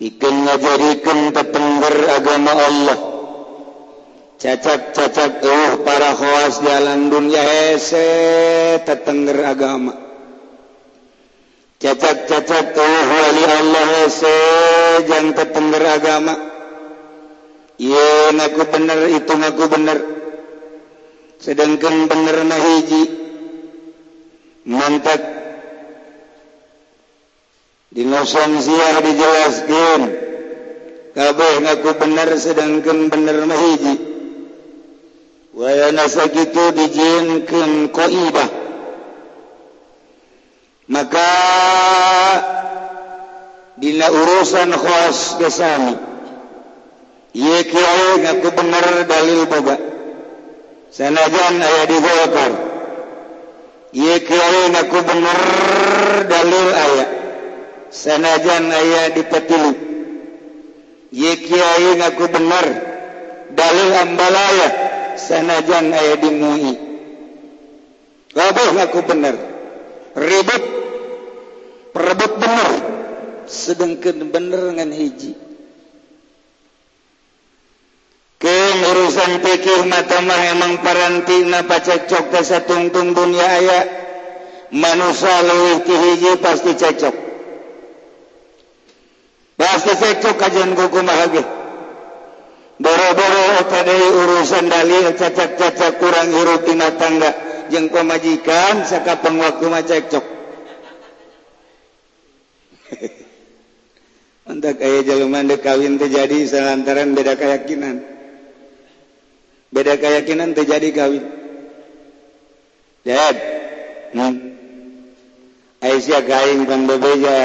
Bikin 0.00 0.34
ngajarikan 0.48 1.36
tetengger 1.36 1.96
agama 2.16 2.52
Allah. 2.56 2.98
Cacak-cacak 4.40 5.44
oh 5.44 5.84
para 5.84 6.16
khos 6.16 6.64
di 6.64 6.72
alam 6.72 7.12
dunia 7.12 7.44
hese 7.44 8.08
tetengger 8.88 9.36
agama. 9.44 9.92
Cacak-cacak 11.76 12.72
oh 12.72 13.04
wali 13.04 13.44
Allah 13.44 13.84
hese 14.00 14.36
jangan 15.12 15.36
tetengger 15.36 15.84
agama. 15.84 16.51
Ye 17.80 18.04
ngaku 18.36 18.62
bener 18.68 19.00
itu 19.08 19.32
ngaku 19.32 19.64
bener 19.72 19.98
sedangkan 21.40 22.06
bener 22.06 22.36
na 22.44 22.56
hiji 22.60 23.02
mantap. 24.68 25.22
Di 27.92 28.08
nosong 28.08 28.60
siar 28.60 29.04
dijelaskan 29.04 30.00
kabeh 31.16 31.52
ngaku 31.64 31.90
bener 31.96 32.28
sedangkan 32.36 33.08
bener 33.08 33.48
na 33.48 33.56
hiji. 33.56 33.94
Wayana 35.52 36.08
sakitu 36.08 36.72
dijinkan 36.76 37.92
koibah. 37.92 38.50
Maka 40.92 41.32
dina 43.80 44.12
urusan 44.12 44.70
khos 44.76 45.40
kesami 45.40 46.11
ngaku 47.32 48.48
bener 48.52 48.86
dalil 49.08 49.48
boga. 49.48 49.76
Sanajan 50.92 51.56
aya 51.56 51.82
di 51.88 51.96
Golkar 51.96 52.52
ieu 53.96 54.16
kieu 54.20 54.62
ngaku 54.72 54.98
bener 55.00 55.40
dalil 56.28 56.68
aya. 56.76 57.06
Sanajan 57.92 58.68
aya 58.72 59.12
di 59.16 59.22
Petilu. 59.24 59.72
Ieu 61.12 61.36
kiai 61.40 61.96
ngaku 62.00 62.24
bener 62.28 62.66
dalil 63.52 63.90
ambalaya. 63.96 64.68
Sanajan 65.16 65.92
aya 65.92 66.16
di 66.16 66.28
MUI. 66.32 66.72
Kabeh 68.32 68.68
ngaku 68.76 69.00
bener. 69.08 69.36
Ribut. 70.16 70.64
Perebut 71.92 72.32
bener. 72.40 72.70
Sedengkeun 73.44 74.32
bener 74.32 74.72
ngan 74.72 74.92
hiji. 74.92 75.51
urusan 78.50 79.38
pikir 79.38 79.86
matamah 79.86 80.40
emang 80.50 80.82
parantina 80.82 81.62
baca 81.62 82.02
cokta 82.10 82.42
satungtung 82.42 83.14
dunia 83.14 83.46
aya. 83.46 84.02
Manusia 84.72 85.44
luwih 85.44 85.84
tihiji 85.84 86.40
pasti 86.40 86.72
cekcok 86.72 87.12
pasti 89.52 89.92
cekcok 90.00 90.34
kajian 90.40 90.72
kuku 90.72 91.04
mahage 91.04 91.44
boro-boro 92.80 93.68
tadi 93.68 93.92
urusan 93.92 94.72
dalil 94.72 95.12
cacak-cacak 95.12 96.00
kurang 96.00 96.32
hirup 96.32 96.64
tina 96.64 96.88
tangga 96.96 97.36
jeung 97.68 97.92
pemajikan 97.92 98.88
saka 98.88 99.20
pengwaktu 99.20 99.64
mah 99.68 99.84
cekcok 99.84 100.24
Untuk 104.48 104.76
ayah 104.84 105.04
jaluman 105.04 105.48
dekawin 105.48 105.96
terjadi 105.96 106.44
selantaran 106.44 107.16
beda 107.16 107.40
keyakinan. 107.40 108.11
beda 109.72 109.96
keyakinan 109.96 110.52
terjadi 110.52 110.88
kawin 110.92 111.24
lihat 113.02 113.36
Hmm. 114.12 114.36
Aisyah 115.82 116.22
kain 116.28 116.68
pembebeja 116.68 117.40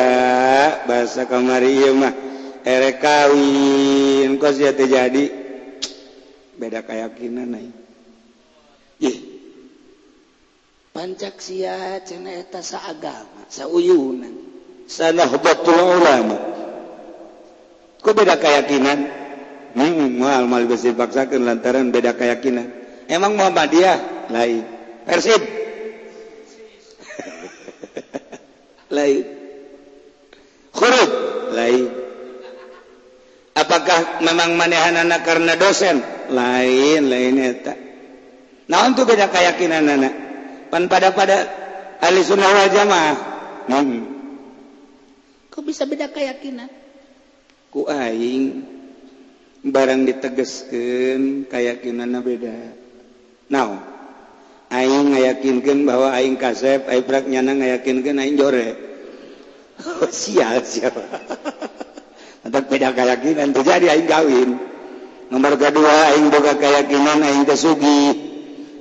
bahasa 0.84 1.24
kamari 1.26 1.80
ieu 1.80 1.96
mah 1.96 2.12
ere 2.68 3.00
kawin 3.00 4.36
kos 4.36 4.60
ya 4.60 4.76
terjadi 4.76 5.32
beda 6.60 6.84
keyakinan 6.84 7.56
euy. 7.56 7.72
Ih. 9.00 9.18
Pancak 10.92 11.40
sia 11.40 12.02
cenah 12.04 12.42
eta 12.42 12.60
saagama, 12.60 13.46
sauyunan, 13.48 14.34
sanahbatul 14.90 15.78
ulama. 15.78 16.38
Kok 18.04 18.14
beda 18.14 18.36
keyakinan? 18.38 19.27
mual 19.78 20.50
mal 20.50 20.66
dipaksakan 20.66 21.46
lantaran 21.46 21.94
beda 21.94 22.18
keyakinan 22.18 22.74
emang 23.06 23.38
Muhammadiyah? 23.38 24.26
Lain. 24.34 24.66
Persib? 25.06 25.40
Lain. 28.98 29.38
Huruf 30.78 31.12
lain. 31.58 31.90
Apakah 33.58 34.22
memang 34.22 34.54
manehan 34.54 35.02
anak 35.02 35.26
karena 35.26 35.58
dosen? 35.58 35.98
Lain 36.30 37.10
lain 37.10 37.42
eta. 37.42 37.74
Nah 38.70 38.86
untuk 38.86 39.10
beda 39.10 39.34
keyakinan 39.34 39.90
anak 39.90 40.14
pan 40.70 40.86
pada 40.86 41.10
pada 41.18 41.38
ahli 41.98 42.22
sunnah 42.22 42.52
wal 42.52 42.70
jamaah. 42.70 43.18
Hmm. 43.68 44.16
kok 45.52 45.66
bisa 45.66 45.90
beda 45.90 46.14
keyakinan 46.14 46.70
ku 47.74 47.90
aing. 47.90 48.77
barang 49.72 50.02
ditegesken 50.08 51.48
kayakakinan 51.50 52.20
beda. 52.24 52.58
Now 53.48 53.80
Aing 54.68 55.16
ngayakinkan 55.16 55.88
bahwa 55.88 56.12
Aing 56.12 56.36
kasep 56.36 56.92
Aibrak 56.92 57.24
nyana 57.32 57.56
ngayakinkan 57.56 58.20
Aing 58.20 58.36
jore. 58.36 58.70
Oh, 59.78 60.10
sial 60.10 60.66
sial. 60.66 60.90
Untuk 62.50 62.66
beda 62.66 62.98
keyakinan 62.98 63.54
terjadi 63.54 63.94
Aing 63.94 64.10
kawin 64.10 64.50
Nomor 65.30 65.54
kedua 65.54 66.18
Aing 66.18 66.34
boga 66.34 66.58
keyakinan 66.58 67.22
Aing 67.22 67.46
kesugi 67.46 68.02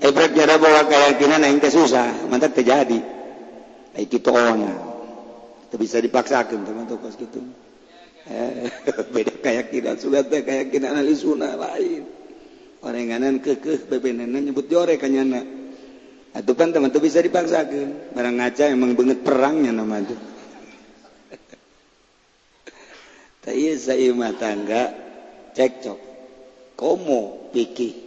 Aibrak 0.00 0.32
nyana 0.32 0.56
boga 0.56 0.88
keyakinan 0.88 1.44
Aing 1.44 1.60
kesusah 1.60 2.32
Mantap 2.32 2.56
terjadi. 2.56 2.96
Aing 3.92 4.08
kita 4.08 4.32
ona 4.32 4.72
Itu 5.68 5.76
bisa 5.76 6.00
dipaksakan 6.00 6.64
teman-teman 6.64 7.12
gitu 7.12 7.44
Eh, 8.26 8.70
beda 9.14 9.38
kayakakinan 9.38 9.96
sudah 10.02 10.26
kayakakinan 10.26 10.98
ahli 10.98 11.14
sunnah 11.14 11.54
lain. 11.54 12.02
Oranganan 12.82 13.38
kekeh 13.42 13.86
bebenenan 13.86 14.46
nyebut 14.46 14.66
jore 14.70 14.98
kanyana 14.98 15.42
atau 16.36 16.52
kan 16.52 16.68
teman 16.68 16.92
tuh 16.92 17.00
bisa 17.00 17.24
dipaksakan 17.24 18.12
barang 18.12 18.36
ngaca 18.36 18.68
emang 18.68 18.92
banget 18.92 19.24
perangnya 19.24 19.72
nama 19.72 20.04
itu 20.04 20.12
tapi 23.40 23.72
saya 23.80 24.12
mah 24.12 24.36
tangga 24.36 24.92
cekcok 25.56 25.96
komo 26.76 27.48
pikir 27.56 28.04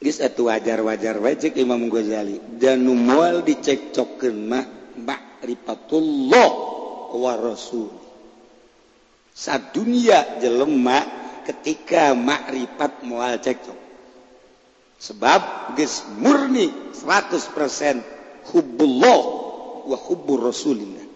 Gis 0.00 0.16
atau 0.24 0.48
wajar-wajar 0.48 1.20
wajib 1.20 1.60
Imam 1.60 1.92
Ghazali. 1.92 2.40
Dan 2.56 2.88
mual 2.88 3.44
dicekcokkan 3.44 4.32
mah 4.32 4.64
ma'rifatullah 4.96 6.50
wa 7.20 7.32
rasul. 7.36 7.92
saat 9.34 9.72
dunia 9.72 10.40
jelemak 10.42 11.06
ketika 11.48 12.12
makrifat 12.14 13.02
mual 13.06 13.38
cekcok. 13.40 13.78
Sebab 15.00 15.72
geus 15.80 16.04
murni 16.20 16.68
100% 16.92 18.52
hubbullah 18.52 19.20
wa 19.88 19.96
hubbur 19.96 20.50
rasulillah. 20.50 21.06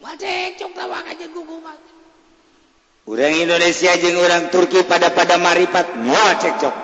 Mual 0.00 0.16
cekcok 0.16 0.70
tawang 0.72 1.04
aja 1.04 1.26
gugumat 1.28 1.90
orang 3.10 3.34
Indonesia 3.42 3.90
jeung 3.98 4.22
orang 4.22 4.54
Turki 4.54 4.86
pada 4.86 5.10
pada 5.10 5.34
marifat 5.34 5.98
mual 5.98 6.30
cekcok. 6.38 6.76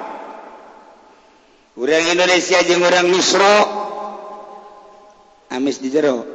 Orang 1.77 2.05
Indonesia 2.11 2.59
jeung 2.67 2.83
orang 2.83 3.07
Misro 3.07 3.57
amis 5.55 5.79
di 5.79 5.89
jero. 5.95 6.27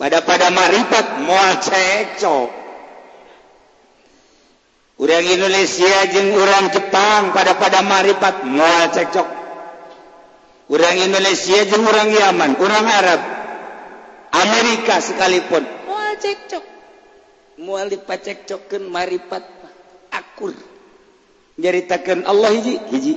Pada 0.00 0.24
pada 0.24 0.48
marifat 0.48 1.20
mual 1.28 1.60
cekcok. 1.60 2.59
orang 5.00 5.24
Indonesia 5.24 5.94
jeung 6.12 6.36
orang 6.36 6.68
Jepang 6.68 7.32
pada 7.32 7.56
pada 7.56 7.80
marifat 7.80 8.44
mual 8.44 8.92
cekcok. 8.92 9.28
Orang 10.70 10.96
Indonesia 11.00 11.58
jeung 11.66 11.82
orang 11.88 12.12
Yaman 12.12 12.50
orang 12.60 12.86
Arab 12.86 13.20
Amerika 14.36 15.00
sekalipun. 15.00 15.64
Mual 15.88 16.14
cekcok. 16.20 16.64
Mual 17.64 17.88
dipacekcokkeun 17.88 18.84
marifat 18.92 19.44
akur. 20.12 20.52
Nyaritakeun 21.56 22.28
Allah 22.28 22.50
hiji 22.60 22.76
hiji. 22.92 23.14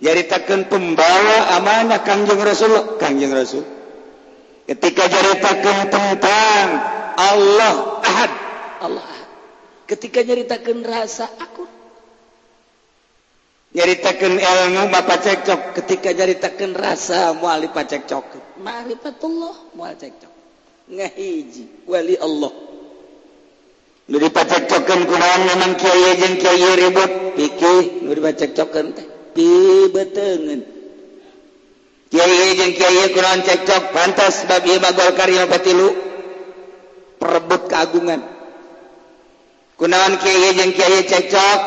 Nyaritakeun 0.00 0.70
pembawa 0.70 1.58
amanah 1.58 2.00
Kangjeng 2.06 2.40
Rasul 2.40 2.98
Kangjeng 3.02 3.34
Rasul. 3.34 3.66
Ketika 4.66 5.06
nyaritakeun 5.06 5.78
tentang 5.90 6.68
Allah 7.16 7.74
Ahad 8.02 8.32
Allah 8.82 9.15
ketika 9.86 10.20
nyaritakan 10.26 10.82
rasa 10.82 11.30
aku. 11.40 11.64
Nyaritakan 13.76 14.34
ilmu 14.38 14.82
Bapak 14.90 15.18
cekcok. 15.22 15.60
Ketika 15.82 16.10
nyaritakan 16.12 16.74
rasa 16.74 17.32
muali 17.36 17.70
pacekcok 17.70 18.58
ma'rifatullah 18.62 19.76
mual 19.76 19.94
cekcok. 19.94 20.32
Ngahiji 20.90 21.86
wali 21.86 22.16
Allah. 22.16 22.52
Nu 24.06 24.22
dipacekcokeun 24.22 25.02
kunaon 25.10 25.42
memang 25.50 25.72
kiai 25.74 26.14
jeung 26.14 26.36
kiai 26.38 26.70
ribut? 26.78 27.10
Pikih 27.34 28.06
nu 28.06 28.14
dipacekcokeun 28.14 28.86
teh 28.94 29.06
pibeteukeun 29.34 30.60
kiai 32.08 32.48
jeung 32.54 32.72
kiai 32.72 33.06
kunaon 33.10 33.40
cekcok? 33.42 33.82
Pantas 33.90 34.46
bab 34.46 34.62
ieu 34.62 34.78
bagol 34.78 35.10
karya 35.18 35.44
patilu. 35.50 35.88
Perebut 37.18 37.66
keagungan. 37.66 38.35
kunaon 39.76 40.16
Kyai 40.20 40.56
jeung 40.56 40.72
Kyai 40.72 41.04
cecok 41.04 41.60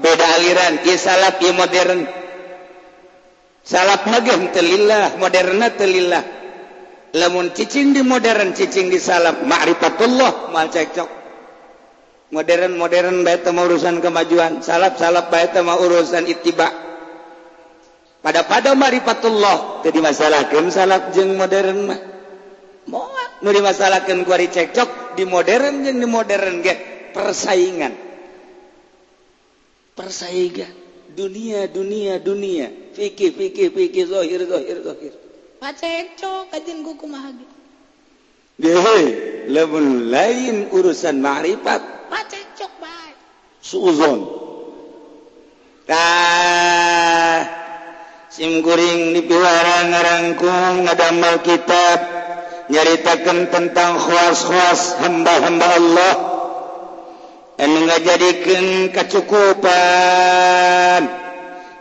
beda 0.00 0.26
aliran 0.38 0.74
Kyai 0.82 0.98
salaf 0.98 1.38
Kyai 1.42 1.54
modern. 1.54 2.00
Salaf 3.64 4.04
hagem 4.04 4.52
telilah 4.52 5.16
moderna 5.16 5.72
telilah 5.72 6.20
lamun 7.16 7.48
cicing 7.56 7.96
di 7.96 8.04
modern 8.04 8.52
cicing 8.52 8.92
di 8.92 9.00
salaf 9.00 9.40
ma'rifatullah 9.40 10.52
mal 10.52 10.68
cekcok. 10.68 11.10
Modern 12.34 12.76
modern 12.76 13.22
bae 13.24 13.40
teh 13.40 13.54
urusan 13.54 14.04
kemajuan 14.04 14.60
salaf 14.60 15.00
salaf 15.00 15.32
bae 15.32 15.48
teh 15.48 15.64
urusan 15.64 16.28
ittiba. 16.28 16.68
Pada 18.20 18.44
pada 18.44 18.76
ma'rifatullah 18.76 19.80
teu 19.80 19.92
dimasalahkeun 19.92 20.68
salaf 20.68 21.16
jeung 21.16 21.32
modern 21.40 21.88
mah. 21.88 22.00
Moal 22.84 23.28
nu 23.40 23.48
dimasalahkeun 23.48 24.28
kuari 24.28 24.52
cekcok 24.52 25.16
di 25.16 25.24
modern 25.24 25.88
jeung 25.88 26.04
di 26.04 26.04
modern 26.04 26.60
ge. 26.60 26.93
Persaingan. 27.14 27.94
Persaingan. 29.94 30.74
Dunia 31.14 31.70
dunia 31.70 32.18
dunia. 32.18 32.68
Fikih 32.98 33.30
fikih 33.32 33.70
fikih 33.70 34.10
zohir 34.10 34.42
zohir 34.50 34.82
zohir 34.82 35.14
pacekcok 35.64 36.52
kajian 36.52 36.84
gua 36.84 36.94
kumaha 37.00 37.32
Dehe, 38.54 39.00
lebih 39.50 40.14
lain 40.14 40.70
urusan 40.70 41.18
ma'rifat 41.18 41.82
suzon. 43.58 44.30
Simkuring 48.30 49.10
di 49.10 49.26
piwara 49.26 49.90
ngarangkung 49.90 50.86
ngadamel 50.86 51.42
kitab 51.42 51.98
nyaritakan 52.70 53.50
tentang 53.50 53.98
khas-khas 53.98 55.02
hamba-hamba 55.02 55.68
Allah 55.74 56.33
enga 57.60 57.96
jadikan 58.02 58.90
kecukupan 58.90 59.72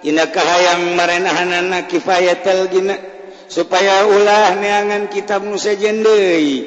inakah 0.04 0.36
kahayang 0.36 0.94
merenahanana 1.00 1.88
kifayatal 1.90 2.68
gina 2.70 3.00
supaya 3.48 4.06
ulah 4.10 4.60
neangan 4.60 5.08
kitab 5.10 5.42
Musa 5.48 5.74
jendei 5.74 6.66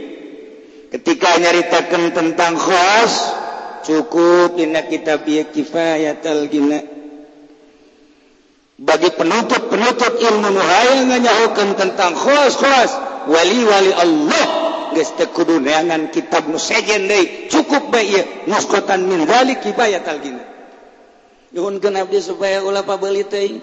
ketika 0.90 1.36
nyaritakan 1.38 2.14
tentang 2.16 2.56
khos 2.56 3.14
cukup 3.86 4.58
dina 4.58 4.82
kitab 4.88 5.22
ya 5.28 5.46
kifayatal 5.46 6.50
gina. 6.50 6.80
Bagi 8.76 9.08
penutup-penutup 9.08 10.20
ilmu 10.20 10.52
nu 10.52 10.60
hayang 10.60 11.08
tentang 11.80 12.12
khos 12.12 12.60
khos 12.60 12.90
wali-wali 13.24 13.92
Allah. 13.96 14.46
Kudu 15.04 15.60
neangan 15.60 16.08
kitab 16.08 16.48
nu 16.48 16.56
sejen 16.56 17.04
deui 17.10 17.50
cukup 17.52 17.92
bae 17.92 18.04
ieu 18.06 18.24
nuskotan 18.48 19.04
min 19.04 19.26
zalik 19.28 19.60
kifayatal 19.60 20.22
gina. 20.22 20.44
Nyuhunkeun 21.52 21.96
abdi 21.96 22.20
supaya 22.20 22.64
ulah 22.64 22.84
pabeuli 22.84 23.24
teuing 23.28 23.60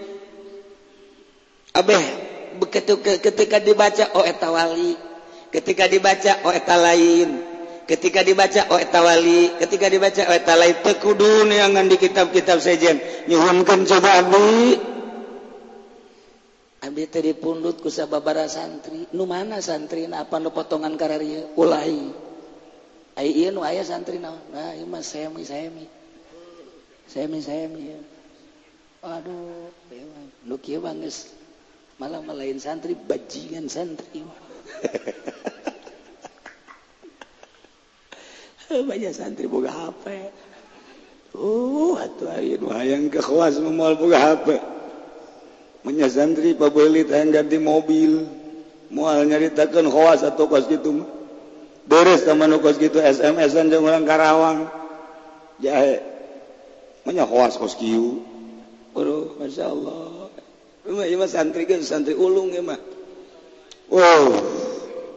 abeh 1.74 2.04
ketika 3.22 3.58
dibaca 3.58 4.14
oh 4.14 4.26
eta 4.26 4.54
wali. 4.54 4.94
Ketika 5.50 5.86
dibaca 5.90 6.46
oh 6.46 6.54
eta 6.54 6.76
lain. 6.78 7.30
Ketika 7.84 8.24
dibaca 8.24 8.64
oh 8.72 8.80
tawali 8.80 9.60
ketika 9.60 9.92
dibaca 9.92 10.22
oh 10.30 10.56
lain. 10.56 10.76
Tekudu 10.86 11.50
neangan 11.50 11.90
di 11.90 11.98
kitab-kitab 11.98 12.62
sejen. 12.62 13.02
Nyuhunkan 13.26 13.86
coba 13.90 14.22
abdi 14.22 14.93
Abdi 16.84 17.08
teh 17.08 17.24
dipundut 17.24 17.80
ku 17.80 17.88
sababara 17.88 18.44
santri. 18.52 19.08
Nu 19.16 19.24
mana 19.24 19.64
santri 19.64 20.04
na 20.04 20.28
apa 20.28 20.36
nu 20.36 20.52
potongan 20.52 21.00
kararia? 21.00 21.48
Ulai. 21.56 22.12
Ai 23.16 23.32
ieu 23.32 23.56
nu 23.56 23.64
aya 23.64 23.88
santri 23.88 24.20
naon? 24.20 24.44
Nah, 24.52 24.76
ieu 24.76 24.84
mah 24.84 25.00
semi 25.00 25.48
semi. 25.48 25.88
Semi 27.08 27.40
semi. 27.40 27.88
Ya. 27.88 28.00
Aduh, 29.16 29.72
ieu 29.96 30.12
nu 30.44 30.60
kieu 30.60 30.84
geus 30.84 31.32
malah 32.04 32.20
malain 32.20 32.60
santri 32.60 33.00
bajingan 33.00 33.72
santri. 33.72 34.28
Banyak 38.92 39.14
santri 39.16 39.48
boga 39.48 39.72
HP. 39.72 40.34
Uh, 41.34 41.96
atuh 41.96 42.30
ayeuna 42.30 42.78
hayang 42.78 43.08
ke 43.08 43.24
kelas 43.24 43.56
moal 43.64 43.96
boga 43.96 44.20
HP. 44.20 44.60
punya 45.84 46.08
santri 46.08 46.56
pabelit 46.56 47.12
yang 47.12 47.30
ganti 47.30 47.60
mobil 47.60 48.26
moal 48.90 49.28
nyaritakeun 49.28 49.92
khawas 49.92 50.24
atau 50.24 50.48
kos 50.48 50.72
gitu 50.72 51.04
beres 51.86 52.24
teman 52.24 52.56
kos 52.64 52.80
kitu 52.80 53.04
SMS-an 53.04 53.68
jeung 53.68 53.84
urang 53.84 54.08
Karawang 54.08 54.72
jahe 55.60 56.00
punya 57.04 57.28
khawas 57.28 57.60
kos 57.60 57.76
kieu 57.76 58.24
Aduh, 58.94 59.42
Masya 59.42 59.74
Allah. 59.74 60.30
Rumah 60.86 61.10
mah 61.18 61.26
santri 61.26 61.66
kan 61.66 61.82
santri 61.82 62.14
ulung 62.14 62.54
ya 62.54 62.62
mah. 62.62 62.78
Wow, 63.90 64.38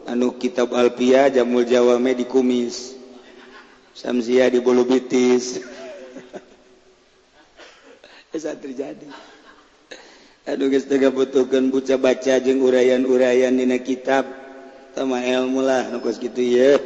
anu 0.09 0.33
kitab 0.33 0.73
Alpia 0.73 1.29
jamul 1.29 1.61
jawame 1.61 2.17
di 2.17 2.25
kumis. 2.25 2.97
Samsia 3.93 4.49
di 4.49 4.57
bulu 4.65 4.81
bitis. 4.81 5.61
bisa 8.33 8.53
terjadi 8.53 9.07
Aduh 10.47 10.71
guys 10.71 10.87
tega 10.87 11.11
butuhkan 11.11 11.67
buca 11.67 11.99
baca 11.99 12.39
jeng 12.39 12.63
uraian-uraian 12.63 13.51
dina 13.51 13.83
kitab. 13.83 14.23
Sama 14.95 15.19
ilmu 15.19 15.59
lah 15.59 15.91
nukos 15.91 16.23
gitu 16.23 16.39
ya 16.39 16.79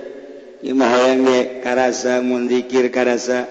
ini 0.62 0.78
hayang 0.78 1.26
yang 1.26 1.30
ge 1.30 1.41
karasa 1.65 2.21
mun 2.21 2.45
zikir 2.45 2.93
karasa 2.93 3.50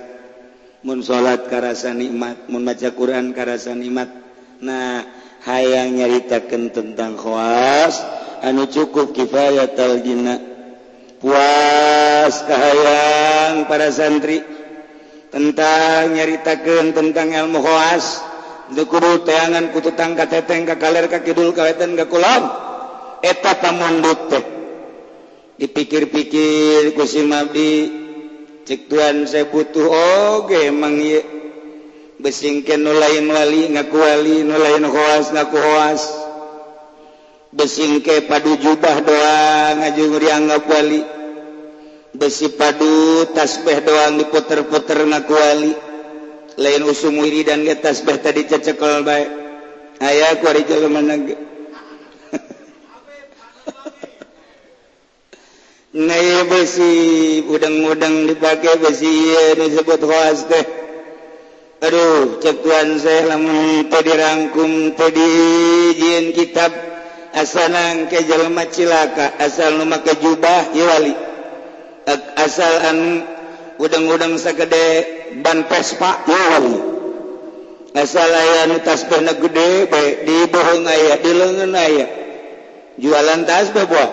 mun 0.86 1.02
salat 1.02 1.50
karasa 1.50 1.90
nikmat 1.90 2.46
mun 2.46 2.62
baca 2.62 2.90
Quran 2.94 3.34
karasa 3.34 3.74
nikmat. 3.74 4.10
Nah 4.62 5.06
hayang 5.46 5.98
nyaritakan 5.98 6.70
tentang 6.70 7.18
khawas 7.18 7.98
anu 8.46 8.70
cukup 8.70 9.10
kifayat 9.10 9.74
al 9.74 10.02
dina 10.06 10.38
puas 11.18 12.34
kahayang 12.46 13.66
para 13.66 13.90
santri. 13.94 14.42
Tentang 15.30 16.18
nyaritakan 16.18 16.94
tentang 16.94 17.30
ilmu 17.30 17.62
khawas. 17.62 18.29
dikuru 18.74 19.26
teangan 19.26 19.74
kutu 19.74 19.94
tangka 19.94 20.30
teteng 20.30 20.66
ka 20.66 20.78
kaler 20.78 21.10
ka 21.10 21.22
kidul 21.22 21.50
kawetan 21.54 21.98
ka 21.98 22.06
kulon. 22.06 22.42
Eta 23.20 23.52
tamundut 23.60 24.20
teh. 24.32 24.44
Dipikir-pikir 25.60 26.96
ku 26.96 27.04
si 27.04 27.20
mabdi 27.20 28.00
tuan 28.70 29.26
saya 29.26 29.50
butuh 29.50 29.82
oge 29.82 30.70
emang 30.70 31.02
ye 31.02 31.20
besingkeun 32.22 32.86
nu 32.86 32.94
lain 32.94 33.26
wali 33.26 33.66
ngaku 33.66 33.96
wali 33.98 34.46
nu 34.46 34.54
lain 34.56 34.86
hoas 34.86 35.34
ngaku 35.34 35.58
hoas. 35.58 36.02
Besingke 37.50 38.30
padu 38.30 38.54
jubah 38.62 39.02
doang 39.02 39.82
ngajung 39.82 40.22
dianggap 40.22 40.70
wali 40.70 41.02
besi 42.14 42.54
padu 42.54 43.26
tasbih 43.34 43.82
doang 43.82 44.22
diputer-puter 44.22 45.02
ngaku 45.02 45.34
wali 45.34 45.89
lain 46.60 46.84
usum 46.84 47.16
wiri 47.16 47.40
dan 47.40 47.64
getas 47.64 48.04
beh 48.04 48.20
tadi 48.20 48.44
cecekol 48.44 49.00
baik 49.00 49.28
ayah 50.04 50.36
ku 50.36 50.44
hari 50.44 50.68
jalan 50.68 50.92
mana 50.92 51.16
Naya 55.90 56.46
besi 56.46 57.42
udang-udang 57.50 58.30
dipakai 58.30 58.78
besi 58.78 59.10
ya, 59.10 59.58
disebut 59.58 59.98
hoas 60.06 60.46
teh. 60.46 60.62
Aduh, 61.82 62.38
cek 62.38 62.62
tuan 62.62 62.94
saya 63.02 63.34
lamun 63.34 63.90
teu 63.90 63.98
dirangkum 63.98 64.94
teu 64.94 65.10
jin 65.10 66.30
kitab 66.30 66.70
asanang 67.34 68.10
ke 68.10 68.22
jelema 68.26 68.70
cilaka 68.70 69.34
asal 69.38 69.78
nu 69.78 69.86
make 69.86 70.14
jubah 70.18 70.74
iwali 70.74 71.14
asal 72.38 72.74
an 72.86 72.98
udang-udang 73.78 74.34
sagede 74.38 75.19
ban 75.38 75.62
Vespa 75.70 76.26
asalayan 77.94 78.78
tas 78.86 79.02
pena 79.06 79.34
gede 79.34 79.86
baik 79.90 80.26
dibohong 80.26 80.86
aya 80.86 81.14
di 81.18 81.32
leungeun 81.34 81.74
aya. 81.74 82.06
Jualan 83.00 83.46
tas 83.46 83.70
bebuah 83.72 84.10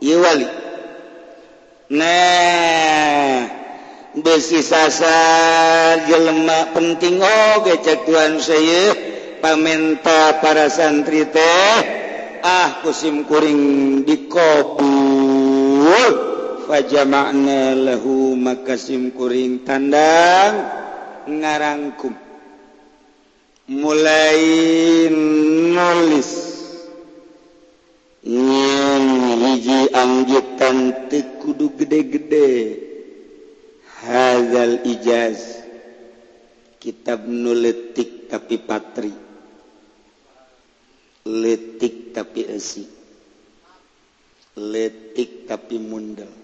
iya 0.00 0.16
wali. 0.18 0.48
Nah 1.90 3.48
besi 4.16 4.60
sasar 4.64 6.08
jelema 6.08 6.72
penting 6.76 7.20
oge 7.20 7.80
cek 7.84 8.08
tuan 8.08 8.40
saya. 8.40 9.08
Pamenta 9.40 10.36
para 10.44 10.68
santri 10.68 11.24
teh. 11.24 11.80
Ah 12.44 12.84
kusim 12.84 13.24
kuring 13.24 14.04
dikobul 14.04 14.84
fajama'na 16.70 17.74
lahu 17.74 18.38
makasim 18.38 19.10
kuring 19.10 19.66
tandang 19.66 20.54
ngarangkum. 21.26 22.14
Mulai 23.66 24.42
nulis. 25.74 26.30
Nyen 28.22 29.04
hiji 29.42 29.90
anggitan 29.90 31.10
teu 31.10 31.42
kudu 31.42 31.74
gede-gede. 31.74 32.50
Hazal 34.06 34.86
ijaz. 34.86 35.66
Kitab 36.78 37.26
nu 37.26 37.50
letik 37.50 38.30
tapi 38.30 38.62
patri. 38.62 39.10
Letik 41.26 42.14
tapi 42.14 42.46
esi. 42.46 42.86
Letik 44.54 45.50
tapi 45.50 45.76
mundel. 45.82 46.39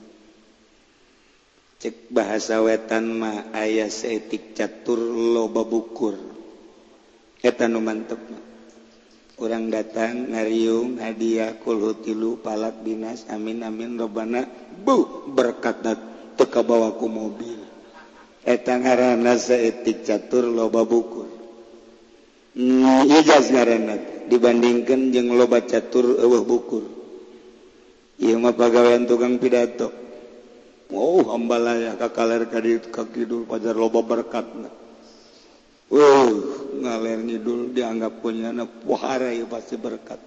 cek 1.86 2.10
bahasa 2.10 2.58
wetan 2.66 3.14
ma 3.14 3.46
ayah 3.54 3.86
seetik 3.86 4.58
catur 4.58 4.98
loba 4.98 5.62
bukur. 5.62 6.18
Eta 7.38 7.70
nu 7.70 7.78
mantep 7.78 8.18
mah. 8.26 8.42
Orang 9.38 9.70
datang 9.70 10.34
ngariung 10.34 10.98
hadiah 10.98 11.54
kulhu 11.62 12.02
tilu 12.02 12.42
palak 12.42 12.82
dinas 12.82 13.30
amin 13.30 13.62
amin 13.62 13.94
robana 13.94 14.50
bu 14.82 15.30
berkat 15.30 15.86
teka 16.34 16.66
bawaku 16.66 17.06
mobil. 17.06 17.62
Eta 18.42 18.82
ngaranna 18.82 19.38
seetik 19.38 20.02
catur 20.02 20.50
loba 20.50 20.82
bukur. 20.82 21.30
Ngijaz 22.58 23.54
ngaranna 23.54 24.26
dibandingkan 24.26 25.14
jeung 25.14 25.38
loba 25.38 25.62
catur 25.62 26.18
eueuh 26.18 26.42
bukur. 26.42 26.82
Ieu 28.18 28.42
mah 28.42 28.58
pagawean 28.58 29.06
tukang 29.06 29.38
pidato. 29.38 30.05
mau 30.86 31.18
wow, 31.18 31.34
hambalaya 31.34 31.98
kakaler 31.98 32.46
kadi 32.46 32.78
kakidul 32.94 33.42
pajar 33.46 33.74
loba 33.74 34.06
berkat 34.06 34.46
uh 35.90 36.30
ngaler 36.78 37.18
ngidul 37.26 37.74
dianggap 37.74 38.22
punya 38.22 38.54
pohara 38.54 38.70
puhara 38.86 39.30
ya 39.34 39.46
pasti 39.50 39.74
berkat 39.74 40.20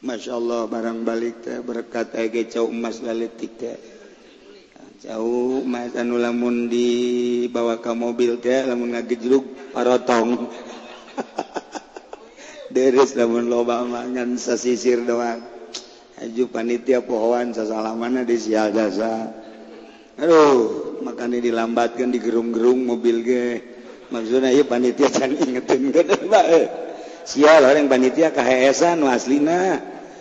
Masya 0.00 0.32
Allah 0.32 0.64
barang 0.64 1.04
balik 1.04 1.44
teh 1.44 1.60
berkat 1.60 2.16
ege 2.16 2.48
cau 2.48 2.72
emas 2.72 3.04
laletik 3.04 3.52
teh. 3.60 3.76
Jauh 5.04 5.60
emas 5.60 5.92
anu 5.92 6.16
lamun 6.16 6.72
dibawa 6.72 7.84
ke 7.84 7.92
mobil 7.92 8.40
teh 8.40 8.64
lamun 8.64 8.96
ngagejluk 8.96 9.76
parotong. 9.76 10.48
Deres 12.74 13.12
lamun 13.12 13.52
loba 13.52 13.84
mangan 13.84 14.40
sasisir 14.40 15.04
doang. 15.04 15.44
Aju 16.16 16.48
panitia 16.48 17.04
pohon 17.04 17.52
sasalamana 17.52 18.24
di 18.24 18.40
sial 18.40 18.72
dasa 18.72 19.39
Aduh 20.20 21.00
makanya 21.00 21.40
dilambatkan 21.40 22.12
di 22.12 22.20
gerung-gerung 22.20 22.84
mobil 22.84 23.24
ge. 23.24 23.48
Maksudnya 24.12 24.52
iya 24.52 24.64
panitia 24.68 25.08
can 25.08 25.32
ingetin 25.32 25.94
bae 26.28 26.44
eh. 26.60 26.66
sial 27.24 27.64
orang 27.64 27.88
panitia 27.88 28.28
kahesan 28.28 29.00
aslina. 29.08 29.80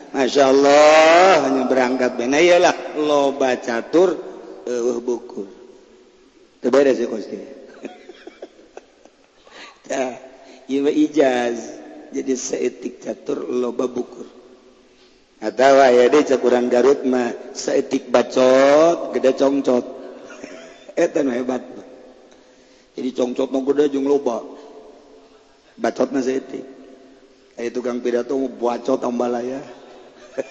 Masya 0.09 0.43
Allah 0.49 1.45
hanya 1.45 1.63
berangkat 1.69 2.17
bena 2.17 2.41
iyalah 2.41 2.73
loba 2.97 3.53
catur 3.61 4.17
eueuh 4.65 4.97
bukur 5.03 5.45
terbeda 6.63 6.95
sih 6.95 7.05
kosti. 7.05 7.37
Ya, 10.69 10.85
ijaz. 10.93 11.81
Jadi 12.13 12.33
seetik 12.37 13.01
catur 13.01 13.41
loba 13.41 13.89
bukur 13.89 14.38
atau 15.39 15.79
ya 15.87 16.11
deh 16.11 16.23
cakuran 16.27 16.67
Garut 16.67 17.07
mah 17.07 17.31
seetik 17.55 18.11
bacot 18.11 19.15
gede 19.15 19.39
congcot. 19.39 19.85
Etan 21.03 21.31
hebat. 21.31 21.63
Jadi 22.99 23.15
congcot 23.15 23.47
mah 23.47 23.63
gede 23.63 23.95
jung 23.95 24.03
loba. 24.03 24.43
Bacotnya 25.79 26.19
seetik 26.19 26.67
kayak 27.55 27.71
tukang 27.71 28.03
pidato 28.03 28.35
mau 28.35 28.51
bacot 28.51 28.99
ambalaya 29.03 29.59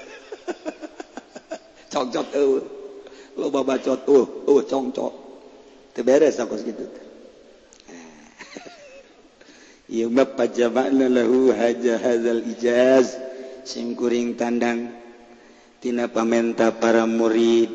congcot 1.92 2.28
eueuh. 2.32 2.60
Uh. 2.60 2.64
loba 3.36 3.60
bacot 3.60 4.00
uh, 4.08 4.24
uh 4.48 4.60
congcot. 4.64 5.12
Teberes 5.92 6.40
aku 6.40 6.56
segitu 6.56 6.88
Iya 9.92 10.08
mah 10.08 10.32
pajamakna 10.32 11.12
lahu 11.12 11.52
haja 11.52 12.00
hadzal 12.00 12.40
ijaz. 12.56 13.27
simkuring 13.68 14.32
tandangtina 14.32 16.08
pamenta 16.08 16.72
para 16.72 17.04
murid 17.04 17.68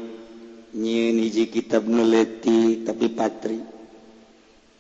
nyiji 0.74 1.54
kitab 1.54 1.86
nuleti 1.86 2.82
tapi 2.82 3.14
patri. 3.14 3.62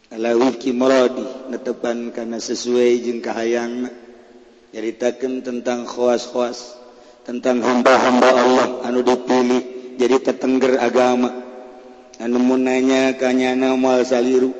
Allahwikimorodi 0.09 1.53
netepan 1.53 2.09
karena 2.09 2.41
sesuai 2.41 3.01
jeung 3.05 3.21
kahayang 3.21 3.89
nyaritakeun 4.73 5.45
tentang 5.45 5.85
khoas-khoas 5.85 6.81
tentang 7.25 7.61
hamba-hamba 7.61 8.29
Allah 8.33 8.67
anu 8.89 9.05
dipilih 9.05 9.61
jadi 10.01 10.17
tetengger 10.17 10.81
agama. 10.81 11.29
Anu 12.21 12.37
mun 12.41 12.65
nanya 12.65 13.17
kanyana 13.17 13.73
moal 13.77 14.05
saliru 14.05 14.53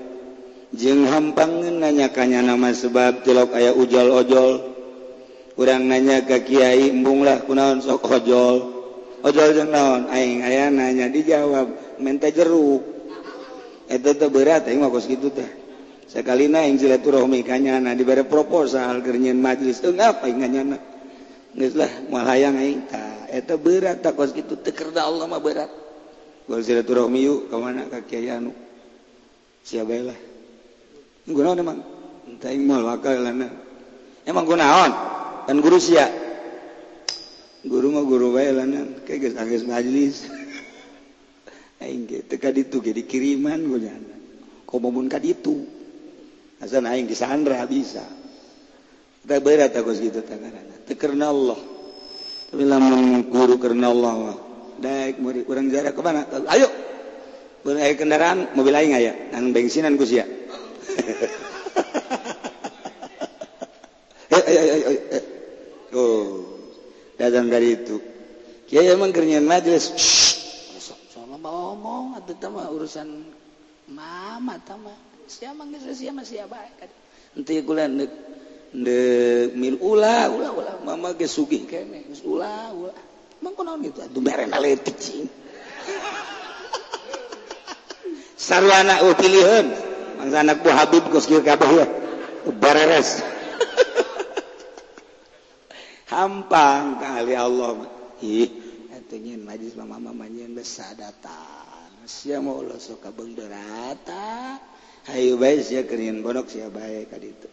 jeung 0.74 1.06
hampangeun 1.06 1.82
nanya 1.82 2.10
kanyana 2.10 2.58
mah 2.58 2.74
sebab 2.74 3.22
jelok 3.22 3.54
aya 3.54 3.78
ujal 3.78 4.10
ojol 4.10 4.73
kurang 5.54 5.86
nanya 5.86 6.26
ka 6.26 6.42
Kyai 6.42 6.90
embunglah 6.90 7.46
kunaon 7.46 7.82
sok 7.82 8.06
hojol 8.10 8.74
ojol 9.24 9.50
jeung 9.56 9.72
naon? 9.72 10.12
Aing 10.12 10.44
aya 10.44 10.68
nanya 10.70 11.08
dijawab 11.08 11.98
menta 12.04 12.30
jeruk. 12.30 12.84
Eta 13.88 14.12
teh 14.14 14.30
berat 14.30 14.68
aing 14.68 14.84
mah 14.84 14.92
kos 14.92 15.08
kitu 15.08 15.32
teh. 15.32 15.48
Sakalina 16.12 16.62
aing 16.68 16.78
silaturahmi 16.78 17.42
ka 17.42 17.58
di 17.58 18.04
bare 18.04 18.28
proposal 18.28 19.02
keur 19.02 19.18
nyeun 19.18 19.40
majelis. 19.40 19.80
Ngapa 19.82 20.28
aing 20.28 20.40
nyana? 20.44 20.78
Geus 21.56 21.74
lah 21.80 21.90
moal 22.12 22.28
hayang 22.28 22.60
aing. 22.60 22.86
Tah 22.92 23.32
eta 23.32 23.56
berat 23.56 24.04
tah 24.04 24.12
kos 24.14 24.36
kitu 24.36 24.60
teh 24.60 24.76
kerda 24.76 25.08
Allah 25.08 25.26
mah 25.26 25.42
berat. 25.42 25.72
Gol 26.44 26.60
silaturahmi 26.60 27.20
yuk 27.24 27.48
ka 27.48 27.56
mana 27.56 27.88
ka 27.88 28.04
Kyai 28.04 28.36
anu? 28.36 28.52
Sia 29.64 29.88
bae 29.88 30.04
lah? 30.04 30.20
Gunaon 31.24 31.56
emang? 31.56 31.80
Teh 32.44 32.52
aing 32.52 32.68
moal 32.68 32.84
wakal 32.84 33.16
lana 33.16 33.48
emang 34.28 34.44
gunaon? 34.44 34.92
dan 35.48 35.58
guru 35.60 35.78
sia. 35.80 36.08
Guru 37.64 37.96
mah 37.96 38.04
guru 38.04 38.36
wae 38.36 38.52
lanan 38.52 39.04
kayak 39.08 39.34
geus 39.36 39.64
majlis. 39.64 40.28
Aing 41.84 42.08
ge 42.08 42.24
teu 42.28 42.40
kaditu 42.40 42.84
ge 42.84 42.92
dikiriman 42.96 43.60
gonya 43.64 43.96
komomun 44.68 45.12
kaditu 45.12 45.68
asal 46.64 46.84
aing 46.88 47.08
disandra 47.08 47.64
bisa. 47.68 48.04
Tak 49.24 49.40
berat 49.40 49.72
aku 49.72 49.96
segitu 49.96 50.24
tangan 50.24 50.84
teu 50.88 50.96
karena 51.00 51.32
Allah. 51.32 51.60
Tapi 52.52 52.64
lamun 52.68 53.28
guru 53.32 53.56
karena 53.58 53.92
Allah 53.92 54.14
mah 54.16 54.38
daek 54.84 55.20
murid 55.24 55.48
urang 55.48 55.72
jarak 55.72 55.96
ke 55.96 56.02
mana? 56.04 56.28
Ayo. 56.52 56.68
Beraya 57.64 57.96
kendaraan 57.96 58.52
mobil 58.60 58.76
aing 58.76 58.92
aya, 58.92 59.32
dan 59.32 59.56
bensinan 59.56 59.96
ku 59.96 60.04
sia. 60.04 60.28
ganggar 67.34 67.66
itu. 67.66 67.98
Kiai 68.70 68.94
emang 68.94 69.10
kerjaan 69.10 69.50
majelis. 69.50 69.90
Sama 71.10 71.42
ngomong 71.42 72.14
atau 72.22 72.34
tama 72.38 72.70
urusan 72.70 73.26
mama 73.90 74.62
tama, 74.62 74.94
siapa 75.26 75.66
nggak 75.66 75.98
siapa 75.98 76.22
siapa? 76.22 76.58
Nanti 77.34 77.66
kuliah 77.66 77.90
dek 77.90 78.12
dek 78.70 79.58
mil 79.58 79.82
ula 79.82 80.30
ula 80.30 80.50
ula. 80.54 80.74
Mama 80.86 81.18
ke 81.18 81.26
sugi 81.26 81.66
kene 81.66 82.06
ula 82.22 82.70
ula. 82.70 82.94
Emang 83.42 83.58
kau 83.58 83.66
gitu? 83.82 84.00
Tuh 84.14 84.22
beren 84.22 84.54
aletik 84.54 84.96
sih 85.02 85.26
sarwana 88.44 89.00
uh 89.08 89.16
mangsa 90.20 90.44
anak 90.44 90.60
buah 90.64 90.76
Habib 90.84 91.04
gus 91.12 91.32
kabeh 91.32 91.70
ya. 91.80 91.86
Beres 92.60 93.24
hampang 96.14 97.02
kali 97.02 97.34
Allah. 97.34 97.90
Ih 98.22 98.50
itu 98.94 99.16
majlis 99.42 99.74
mama 99.78 99.98
mamanya 100.00 100.46
besar 100.54 100.94
datang. 100.94 102.06
Sia 102.06 102.44
mau 102.44 102.60
lo 102.60 102.78
suka 102.78 103.10
benderata 103.16 104.60
hayu 105.08 105.36
bae 105.36 105.60
sia 105.60 105.84
kerin 105.84 106.24
bodok 106.24 106.48
sia 106.48 106.72
bae 106.72 107.04
ka 107.08 107.20
ditu 107.20 107.48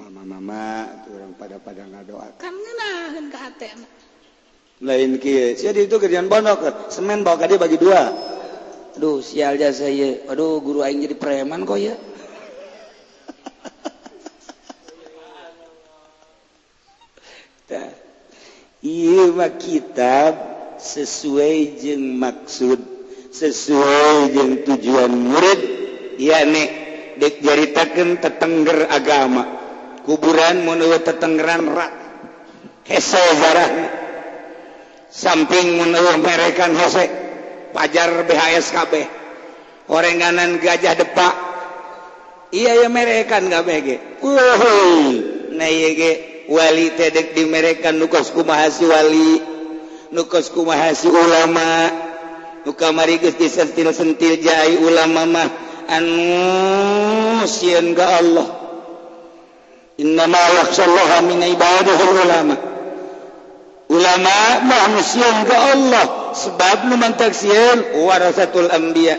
mama 0.00 0.24
mama 0.24 0.88
orang 1.12 1.32
pada 1.36 1.60
pada 1.60 1.84
ngadoa 1.84 2.40
kan 2.40 2.56
ngeunaheun 2.56 3.28
ka 3.28 3.38
hate 3.40 3.68
lain 4.80 5.20
kieu 5.20 5.52
jadi 5.60 5.84
itu 5.84 5.96
kerjaan 6.00 6.32
bonok 6.32 6.88
semen 6.88 7.20
bawa 7.20 7.36
ka 7.36 7.44
dia 7.48 7.60
bagi 7.60 7.76
dua. 7.76 8.08
Aduh 8.96 9.20
sial 9.24 9.56
jasa 9.60 9.88
ieu 9.88 10.24
aduh 10.28 10.60
guru 10.60 10.80
aing 10.84 11.04
jadi 11.04 11.16
preman 11.16 11.68
kok 11.68 11.80
ya. 11.80 11.96
kita. 17.70 17.86
Iwa 18.82 19.46
kitab 19.54 20.32
sesuai 20.82 21.78
jeng 21.78 22.18
maksud 22.18 22.80
sesuai 23.30 24.34
jeng 24.34 24.52
tujuan 24.66 25.12
murid. 25.14 25.60
Ya 26.18 26.42
nek. 26.42 26.90
Dek 27.20 27.44
jaritakan 27.44 28.18
tetengger 28.18 28.88
agama. 28.90 29.44
Kuburan 30.02 30.66
menurut 30.66 31.04
tetenggeran 31.04 31.68
rak. 31.70 31.92
Hese 32.90 33.22
jarah 33.38 33.70
samping 35.12 35.78
menurut 35.78 36.18
merekan 36.24 36.74
hese. 36.74 37.06
Pajar 37.70 38.26
BHSKB 38.26 39.06
orenganan 39.86 40.58
gajah 40.58 40.98
depak. 40.98 41.34
Iya 42.50 42.82
ya 42.82 42.88
merekan 42.90 43.46
kabeh 43.46 43.78
ge. 43.84 43.96
Uhuy 44.24 45.06
nah 45.54 45.68
iya 45.70 45.90
ge. 45.94 46.29
wali 46.50 46.90
tedek 46.98 47.32
di 47.38 47.46
mereka 47.46 47.94
nukos 47.94 48.34
kumahasi 48.34 48.84
wali. 48.90 49.32
Nukos 50.10 50.50
kumahasi 50.50 51.06
ulama. 51.06 51.94
Nuka 52.66 52.92
marigus 52.92 53.38
disentil-sentil 53.38 54.42
jai 54.42 54.76
ulama 54.82 55.24
mah. 55.24 55.48
Anu 55.88 57.46
sieun 57.46 57.94
ka 57.96 58.20
Allah. 58.20 58.48
Innama 60.02 60.42
yakhshallaha 60.60 61.24
min 61.24 61.38
ibadihi 61.40 62.04
ulama. 62.04 62.56
Ulama 63.88 64.36
mah 64.66 64.80
anu 64.90 65.00
ka 65.46 65.56
Allah. 65.78 66.04
Sebab 66.30 66.78
nu 66.90 66.98
sian 67.32 67.78
warasatul 68.06 68.68
anbiya. 68.68 69.16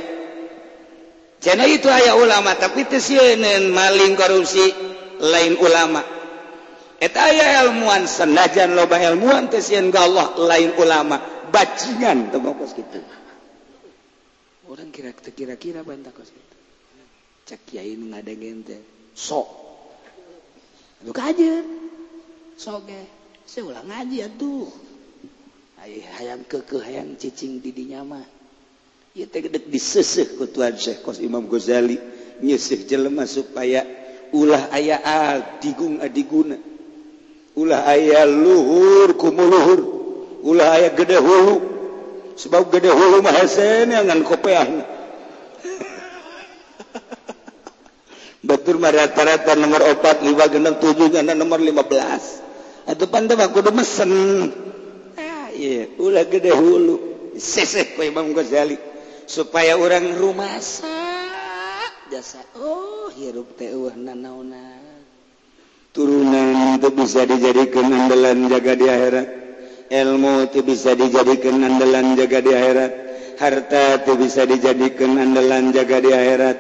Cenah 1.42 1.66
itu 1.66 1.90
aya 1.90 2.14
ulama 2.14 2.54
tapi 2.54 2.86
teu 2.86 3.02
maling 3.74 4.14
korupsi 4.14 4.62
lain 5.18 5.58
ulama. 5.58 6.21
aya 7.02 7.66
ilmuwan 7.66 8.06
senajan 8.06 8.78
loba 8.78 9.02
ilmuwan 9.02 9.50
Allah 9.50 10.28
lain 10.38 10.78
ulama 10.78 11.18
bacingan 11.50 12.30
orang 14.72 14.90
kira-kira-kira 14.94 15.84
sok. 19.12 19.48
Soge 22.62 23.02
ulang 23.66 23.90
ngaji 23.90 24.22
tuh 24.38 24.70
hayang 25.82 26.46
keke 26.46 26.78
hayang 26.78 27.18
cicing 27.18 27.58
didinya 27.58 28.06
mah. 28.06 28.26
Ieu 29.18 29.28
teh 29.28 29.44
gedek 29.44 29.68
diseseuh 29.68 30.40
ku 30.40 30.46
tuan 30.48 30.78
Syekh 30.78 31.02
kos 31.04 31.20
Imam 31.20 31.50
Ghazali. 31.50 31.98
Nyeuseuh 32.42 32.86
jelema 32.86 33.26
supaya 33.28 33.84
ulah 34.32 34.72
aya 34.72 35.02
adigung 35.04 36.00
adiguna. 36.00 36.56
ulah 37.58 37.84
aya 37.88 38.24
luhur 38.28 39.16
kumuluhur 39.20 39.80
ulah 40.46 40.80
aya 40.80 40.90
gede 40.96 41.20
hulu 41.20 41.56
sebab 42.40 42.72
gede 42.72 42.90
hulu 42.90 43.20
mah 43.20 43.36
hesen 43.36 43.92
ngan 43.92 44.24
kopean 44.24 44.82
Batur 48.42 48.82
mah 48.82 48.90
rata-rata 48.90 49.54
nomor 49.54 49.86
opat 49.86 50.26
lima 50.26 50.50
genap 50.50 50.82
tujuh 50.82 51.14
dan 51.14 51.30
nomor 51.38 51.62
lima 51.62 51.86
belas. 51.86 52.42
Atau 52.90 53.06
pandai 53.06 53.38
aku 53.38 53.62
udah 53.62 53.70
mesen. 53.70 54.10
Ah, 55.14 55.54
iya, 55.54 55.86
ulah 56.02 56.26
gede 56.26 56.50
hulu. 56.50 56.98
Seseh 57.38 57.94
kau 57.94 58.02
Imam 58.02 58.34
Ghazali 58.34 58.82
supaya 59.30 59.78
orang 59.78 60.18
rumah 60.18 60.58
jasa. 62.12 62.44
Oh, 62.60 63.08
hirup 63.16 63.56
teh 63.56 63.72
uh, 63.72 63.96
nanauna. 63.96 64.91
turunan 65.92 66.80
itu 66.80 66.90
bisa 66.96 67.28
dijadikan 67.28 67.92
andalan 67.92 68.48
jaga 68.48 68.74
di 68.80 68.88
akhirat. 68.88 69.28
Ilmu 69.92 70.48
itu 70.48 70.60
bisa 70.64 70.96
dijadikan 70.96 71.60
andalan 71.68 72.16
jaga 72.16 72.40
di 72.40 72.52
akhirat. 72.56 72.92
Harta 73.36 73.86
itu 74.00 74.14
bisa 74.16 74.48
dijadikan 74.48 75.20
andalan 75.20 75.76
jaga 75.76 76.00
di 76.00 76.12
akhirat. 76.16 76.58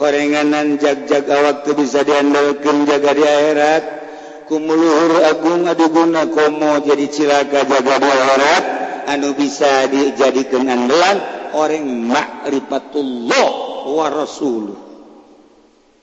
Horenganan 0.00 0.80
jag-jag 0.80 1.28
awak 1.28 1.68
itu 1.68 1.72
bisa 1.84 2.00
diandalkan 2.00 2.88
jaga 2.88 3.12
di 3.12 3.24
akhirat. 3.28 3.84
Kumuluhur 4.48 5.20
agung 5.20 5.68
aduguna 5.68 6.26
komo 6.32 6.80
jadi 6.80 7.06
cilaka 7.12 7.68
jaga 7.68 7.94
di 8.00 8.08
akhirat. 8.08 8.64
Anu 9.12 9.36
bisa 9.36 9.90
dijadikan 9.92 10.64
andalan 10.72 11.16
orang 11.52 12.08
ma'rifatullah 12.08 13.48
wa 13.92 14.06
rasuluh. 14.08 14.78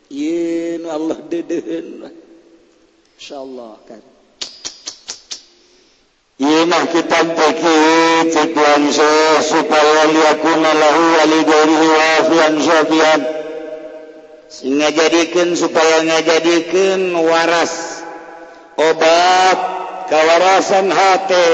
Yin 0.10 0.86
Allah 0.86 1.18
dedehen 1.30 1.88
lah 2.02 2.19
insyaallah 3.20 3.76
kan? 3.84 4.02
Mah 6.40 6.86
kita 6.88 7.20
teki 7.36 7.80
tujuan 8.32 8.84
saya 8.96 9.44
supaya 9.44 10.08
liakuna 10.08 10.72
lahu 10.72 11.04
walidorihi 11.20 11.88
wafian 11.92 12.56
syafian. 12.64 13.22
sehingga 14.50 14.90
jadikan 14.90 15.54
supaya 15.54 16.04
ngajadikan 16.10 17.14
waras 17.22 18.02
obat 18.82 19.58
kawarasan 20.10 20.90
hati 20.90 21.48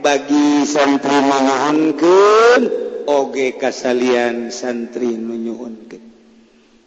bagi 0.00 0.64
santri 0.64 1.20
menyuhunkan 1.20 2.60
oge 3.04 3.60
kasalian 3.60 4.48
santri 4.48 5.20
menyuhunkan 5.20 6.03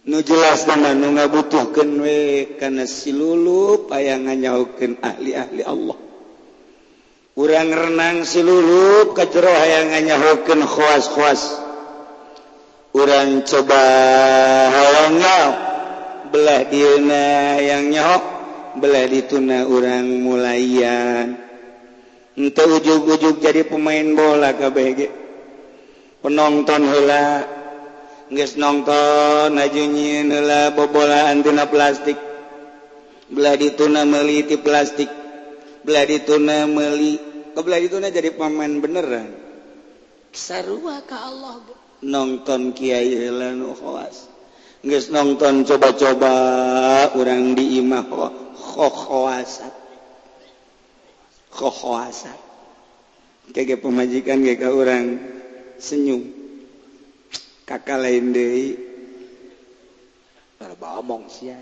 nu 0.08 0.24
jelas 0.24 0.63
nama 0.63 0.96
nu 0.96 1.12
ngabutuhkan 1.20 2.00
we 2.00 2.56
karena 2.56 2.88
silulu 2.88 3.92
payang 3.92 4.31
nganyaukan 4.31 5.04
ahli-ahli 5.04 5.63
Allah. 5.67 5.98
Urang 7.38 7.69
renang 7.69 8.23
silulu 8.23 9.13
kajero 9.13 9.52
hayang 9.52 9.94
nganyaukan 9.94 10.63
khawas-khawas 10.65 11.44
urang 12.98 13.46
coba 13.46 13.84
halongau 14.73 15.48
belah 16.34 16.65
dina 16.65 17.62
yang 17.62 17.92
nyok 17.92 18.23
belah 18.79 19.06
dituna 19.06 19.67
urang 19.67 20.23
mulaian. 20.23 21.36
Untuk 22.38 22.79
ujug-ujug 22.79 23.44
jadi 23.44 23.67
pemain 23.67 24.08
bola 24.15 24.56
KBG 24.56 25.10
penonton 26.23 26.86
hela 26.86 27.56
nges 28.28 28.60
nonton 28.60 29.56
najunyi 29.56 30.28
nela 30.28 30.71
bobolaan 30.75 31.44
tina 31.44 31.67
plastik. 31.67 32.19
Belah 33.28 33.60
dituna 33.60 34.08
meliti 34.08 34.56
plastik. 34.56 35.12
Belah 35.84 36.04
dituna 36.08 36.67
meli 36.67 37.19
kebelah 37.58 37.80
dituna 37.82 38.08
jadi 38.13 38.32
pemain 38.38 38.69
beneran. 38.78 39.34
Sarua 40.36 41.02
ka 41.08 41.17
Allah 41.34 41.58
nonton 42.06 42.78
kiai 42.78 43.17
heula 43.17 43.58
khawas 43.73 44.30
geus 44.86 45.10
nonton 45.10 45.65
coba-coba 45.65 46.34
urang 47.17 47.58
di 47.58 47.82
imah 47.82 48.06
khawasat 48.54 49.73
khawasat 51.50 52.38
kege 53.50 53.82
pemajikan 53.82 54.46
ge 54.46 54.54
ka 54.62 54.69
urang 54.69 55.17
senyum. 55.82 56.37
kakak 57.68 58.00
lain 58.00 58.32
deui 58.32 58.80
bawa 60.56 61.04
omong 61.04 61.28
sia 61.28 61.60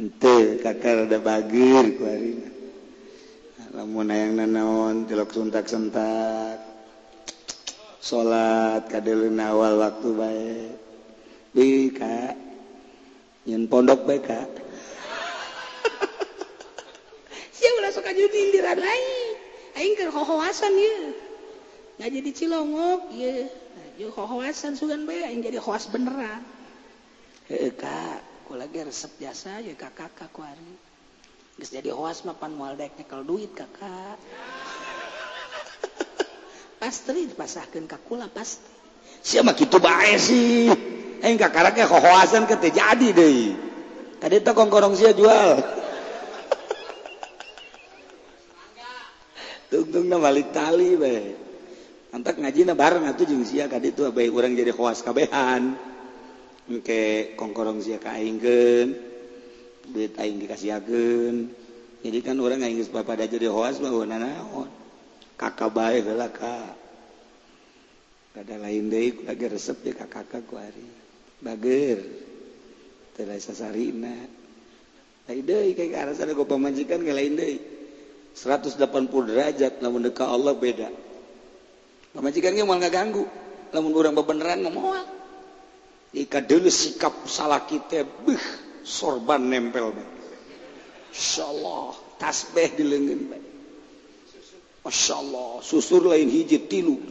henteu 0.00 0.56
kakak 0.64 1.04
rada 1.04 1.18
bageur 1.20 1.84
ku 1.92 2.02
arina 2.08 2.48
lamun 3.76 4.08
hayang 4.08 4.40
nanaon 4.40 5.04
tilok 5.04 5.28
suntak 5.28 5.68
sentak 5.68 6.56
salat 8.00 8.88
kadeuleun 8.88 9.36
awal 9.36 9.76
waktu 9.76 10.08
bae 10.16 10.52
di 11.52 11.92
ka 11.92 12.32
nyen 13.44 13.68
pondok 13.68 14.08
bae 14.08 14.24
ka 14.24 14.40
sia 17.56 17.70
ulah 17.76 17.92
sok 17.92 18.08
jadi 18.08 18.38
indiran 18.40 18.80
lain 18.80 19.36
aing 19.76 19.92
keur 20.00 20.08
hohoasan 20.16 20.72
ye 20.80 20.96
ngaji 22.00 22.18
di 22.24 22.32
Cilongok 22.32 23.12
ieu 23.12 23.44
yo 23.96 24.12
hohoasan 24.12 24.76
sugan 24.76 25.08
bae 25.08 25.24
aing 25.24 25.40
jadi 25.40 25.56
hoas 25.56 25.88
beneran. 25.88 26.44
Heeh 27.48 27.72
kak. 27.72 28.20
Ku 28.46 28.54
lagi 28.54 28.78
resep 28.84 29.10
jasa 29.18 29.58
ya 29.58 29.74
kakak 29.74 30.14
kakak 30.14 30.30
kuari 30.30 30.70
geus 31.58 31.74
jadi 31.74 31.90
hoas 31.90 32.22
mah 32.22 32.38
pan 32.38 32.54
moal 32.54 32.78
dek 32.78 32.94
nyekel 32.94 33.26
duit 33.26 33.50
kakak 33.56 34.20
pasti 36.80 37.26
dipasahkeun 37.26 37.90
ka 37.90 37.98
kula 38.06 38.30
pasti. 38.30 38.70
Sia 39.24 39.42
mah 39.42 39.56
kitu 39.56 39.80
bae 39.82 40.14
sih. 40.20 40.70
Aing 41.24 41.40
kakarak 41.40 41.80
hohoasan 41.88 42.46
ke 42.46 42.54
teh 42.60 42.70
jadi 42.70 43.08
deui. 43.10 43.56
Kade 44.20 44.44
teh 44.44 44.54
kongkorong 44.54 44.94
sia 44.94 45.10
jual. 45.16 45.58
Tungtung 49.72 50.06
na 50.06 50.22
balik 50.22 50.54
tali 50.54 50.94
be 50.94 51.45
hantak 52.16 52.40
ngajina 52.40 52.72
bareng 52.72 53.04
atuh 53.04 53.28
jeung 53.28 53.44
sia 53.44 53.68
ka 53.68 53.76
ditu 53.76 54.08
bae 54.08 54.32
urang 54.32 54.56
jadi 54.56 54.72
khawas 54.72 55.04
kabehan. 55.04 55.76
Engke 56.64 57.36
kongkorong 57.36 57.84
sia 57.84 58.00
ka 58.00 58.16
aingkeun 58.16 58.96
duit 59.92 60.16
aing 60.16 60.40
dikasihakeun. 60.40 61.52
Jadi 62.00 62.18
kan 62.24 62.40
urang 62.40 62.64
aing 62.64 62.80
geus 62.80 62.88
pada 62.88 63.28
jadi 63.28 63.52
khawas 63.52 63.84
baheuna 63.84 64.16
naon? 64.16 64.72
Kakak 65.36 65.76
bae 65.76 66.00
heula 66.00 66.32
ka. 66.32 66.72
Kada 68.32 68.56
lain 68.64 68.88
deui 68.88 69.28
lagi 69.28 69.44
resep 69.52 69.84
ya 69.84 69.92
ka 69.92 70.08
kakak 70.08 70.48
ku 70.48 70.56
ari. 70.56 70.88
Bager. 71.44 72.00
Teu 73.12 73.28
lain 73.28 73.44
sasarina 73.44 74.16
lain 75.28 75.44
deui 75.44 75.76
kayak 75.76 76.08
arasana 76.08 76.32
ku 76.32 76.48
pamajikan 76.48 77.04
lain 77.04 77.36
deui. 77.36 77.60
180 78.32 78.80
derajat 79.04 79.84
namun 79.84 80.08
deka 80.08 80.24
Allah 80.24 80.56
beda. 80.56 81.05
majikan 82.22 82.56
nggak 82.56 82.92
ganggu. 82.92 83.24
Namun 83.74 83.90
orang 83.92 84.14
bebeneran 84.16 84.64
ngomong 84.64 85.04
ika 86.16 86.40
dulu 86.40 86.70
sikap 86.72 87.12
salah 87.28 87.66
kita 87.68 88.06
beh 88.06 88.44
sorban 88.86 89.42
nempel 89.42 89.92
be. 89.92 90.04
Masya 91.12 91.44
Allah 91.44 91.92
tasbih 92.16 92.70
di 92.78 92.84
lengan 92.86 93.20
be. 93.26 93.38
Masya 94.86 95.14
Allah 95.18 95.50
susur 95.60 96.06
lain 96.06 96.30
hiji 96.30 96.62
tilu 96.70 96.96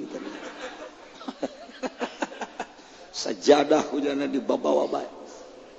sajadah 3.25 3.83
hujana 3.91 4.29
di 4.31 4.39
bawah 4.39 4.87
bae 4.87 5.09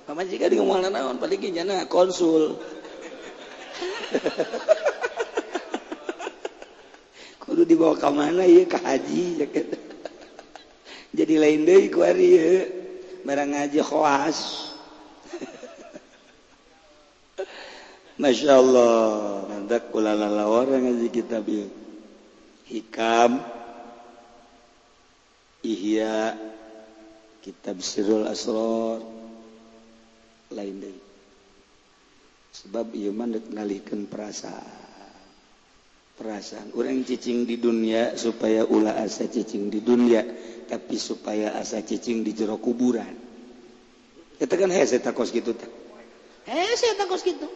pamajikan 0.06 0.46
jika 0.48 0.54
di 0.54 0.56
ngomong 0.62 0.86
naon 0.86 1.18
paling 1.18 1.40
jana 1.50 1.88
konsul. 1.90 2.58
dibawa 7.66 7.98
ke 7.98 8.08
mana 8.08 8.46
ya 8.46 8.62
ke 8.64 8.78
haji 8.78 9.42
ya 9.42 9.46
gitu. 9.50 9.78
jadi 11.18 11.34
lain 11.42 11.66
deh 11.66 11.90
ku 11.90 12.00
hari 12.06 12.28
ya 12.38 12.46
barang 13.26 13.50
ngaji 13.50 13.80
khawas. 13.82 14.38
Masya 18.16 18.56
Allah 18.56 19.44
kula 19.92 20.16
kulala 20.16 20.48
orang 20.48 20.88
ngaji 20.88 21.08
kitab 21.12 21.44
ya 21.44 21.68
Hikam 22.64 23.44
Ihya 25.60 26.32
Kitab 27.44 27.84
Sirul 27.84 28.24
Asror 28.24 29.04
Lain 30.54 30.80
deh. 30.80 30.96
Sebab 32.56 32.94
iman 32.96 33.36
ngalihkan 33.52 34.08
perasaan. 34.08 34.85
perasaan. 36.16 36.72
Orang 36.72 37.04
cicing 37.04 37.44
di 37.44 37.60
dunia 37.60 38.16
supaya 38.16 38.64
ulah 38.64 38.96
asa 38.98 39.28
cicing 39.28 39.68
di 39.68 39.84
dunia 39.84 40.24
tapi 40.66 40.96
supaya 40.98 41.54
asa 41.54 41.84
cicing 41.84 42.24
di 42.24 42.32
jero 42.32 42.56
kuburan. 42.56 43.12
Katakan 44.36 44.72
hei 44.72 44.84
saya 44.84 45.00
takos 45.00 45.32
gitu 45.32 45.52
tak 45.52 45.70
hei 46.48 46.74
saya 46.74 46.96
takos 46.96 47.22
gitu. 47.22 47.46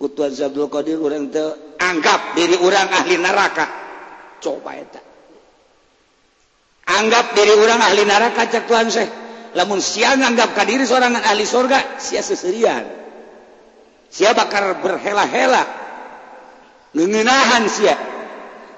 Kutuan 0.00 0.34
Abdul 0.34 0.68
Qadir 0.68 0.98
orang 1.00 1.30
itu 1.30 1.46
anggap 1.80 2.36
diri 2.36 2.56
orang 2.58 2.88
ahli 2.92 3.16
neraka. 3.20 3.66
Coba 4.42 4.76
itu 4.76 5.00
anggap 6.84 7.32
diri 7.32 7.54
orang 7.56 7.80
ahli 7.80 8.02
neraka 8.04 8.44
cak 8.44 8.64
Tuhan 8.68 8.88
saya 8.92 9.08
lamun 9.54 9.80
siang 9.80 10.20
anggap 10.20 10.52
kadiri 10.52 10.84
seorang 10.84 11.14
ahli 11.16 11.46
surga 11.46 11.98
sia 12.02 12.20
seserian. 12.20 12.84
Sia 14.10 14.30
bakar 14.30 14.78
berhela-hela. 14.78 15.83
ngenahan 16.94 17.66
sia 17.66 17.96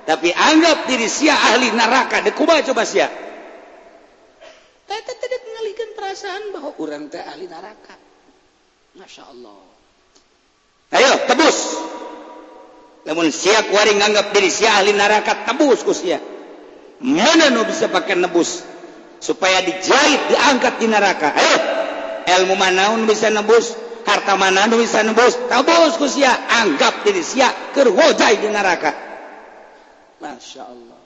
tapi 0.08 0.32
anggap 0.32 0.88
diri 0.88 1.06
sia 1.06 1.36
ahli 1.36 1.70
neraka 1.76 2.24
dekuba 2.24 2.64
coba 2.64 2.88
sia 2.88 3.26
Tata 4.86 5.12
tidak 5.18 5.42
mengalihkan 5.50 5.88
perasaan 5.98 6.42
bahwa 6.54 6.70
orang 6.78 7.10
teh 7.10 7.18
ahli 7.18 7.50
neraka. 7.50 7.98
Masya 8.94 9.22
Allah. 9.34 9.58
Ayo, 10.94 11.12
tebus. 11.26 11.58
Namun 13.02 13.34
sia 13.34 13.66
kuari 13.66 13.98
nganggap 13.98 14.30
diri 14.30 14.46
sia 14.46 14.78
ahli 14.78 14.94
neraka, 14.94 15.42
tebus 15.42 15.82
ku 15.82 15.90
sia. 15.90 16.22
Mana 17.02 17.50
nu 17.50 17.66
bisa 17.66 17.90
pakai 17.90 18.14
nebus? 18.14 18.62
Supaya 19.18 19.58
dijahit, 19.66 20.30
diangkat 20.30 20.74
di 20.78 20.86
neraka. 20.86 21.34
Ayo, 21.34 21.58
ilmu 22.38 22.54
manaun 22.54 23.10
bisa 23.10 23.26
nebus? 23.26 23.74
harta 24.06 24.38
mana 24.38 24.70
nu 24.70 24.78
bisa 24.78 25.02
nebus 25.02 25.34
tabus 25.50 25.98
ku 25.98 26.06
sia. 26.06 26.32
Anggap 26.46 27.02
diri 27.02 27.20
sia 27.20 27.50
keur 27.74 27.90
hojai 27.90 28.38
di 28.38 28.48
neraka. 28.48 28.94
Masya 30.22 30.62
Allah. 30.64 31.00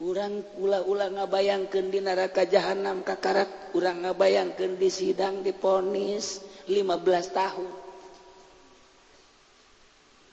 Urang 0.00 0.40
ula-ula 0.56 1.12
ngabayangkeun 1.12 1.92
di 1.92 2.00
neraka 2.00 2.48
jahanam 2.48 3.04
kakarak 3.04 3.72
urang 3.76 4.00
ngabayangkeun 4.04 4.80
di 4.80 4.88
sidang 4.88 5.44
diponis 5.44 6.40
15 6.66 7.36
tahun. 7.36 7.70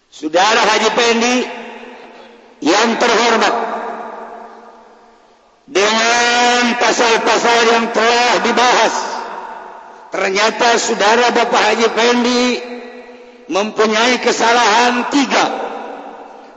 Saudara 0.08 0.64
Haji 0.64 0.90
Pendi 0.96 1.36
yang 2.64 2.96
terhormat 2.96 3.56
dengan 5.68 6.80
pasal-pasal 6.80 7.58
yang 7.76 7.86
telah 7.92 8.34
dibahas 8.42 8.96
ternyata 10.12 10.80
saudara 10.80 11.32
Bapak 11.32 11.62
Haji 11.62 11.88
Fendi 11.92 12.44
mempunyai 13.52 14.20
kesalahan 14.24 15.08
tiga. 15.12 15.46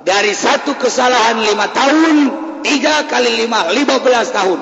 Dari 0.01 0.33
satu 0.33 0.81
kesalahan 0.81 1.45
lima 1.45 1.69
tahun 1.77 2.17
tiga 2.65 3.05
kali 3.07 3.45
lima 3.45 3.69
lima 3.71 4.01
belas 4.01 4.33
tahun. 4.33 4.61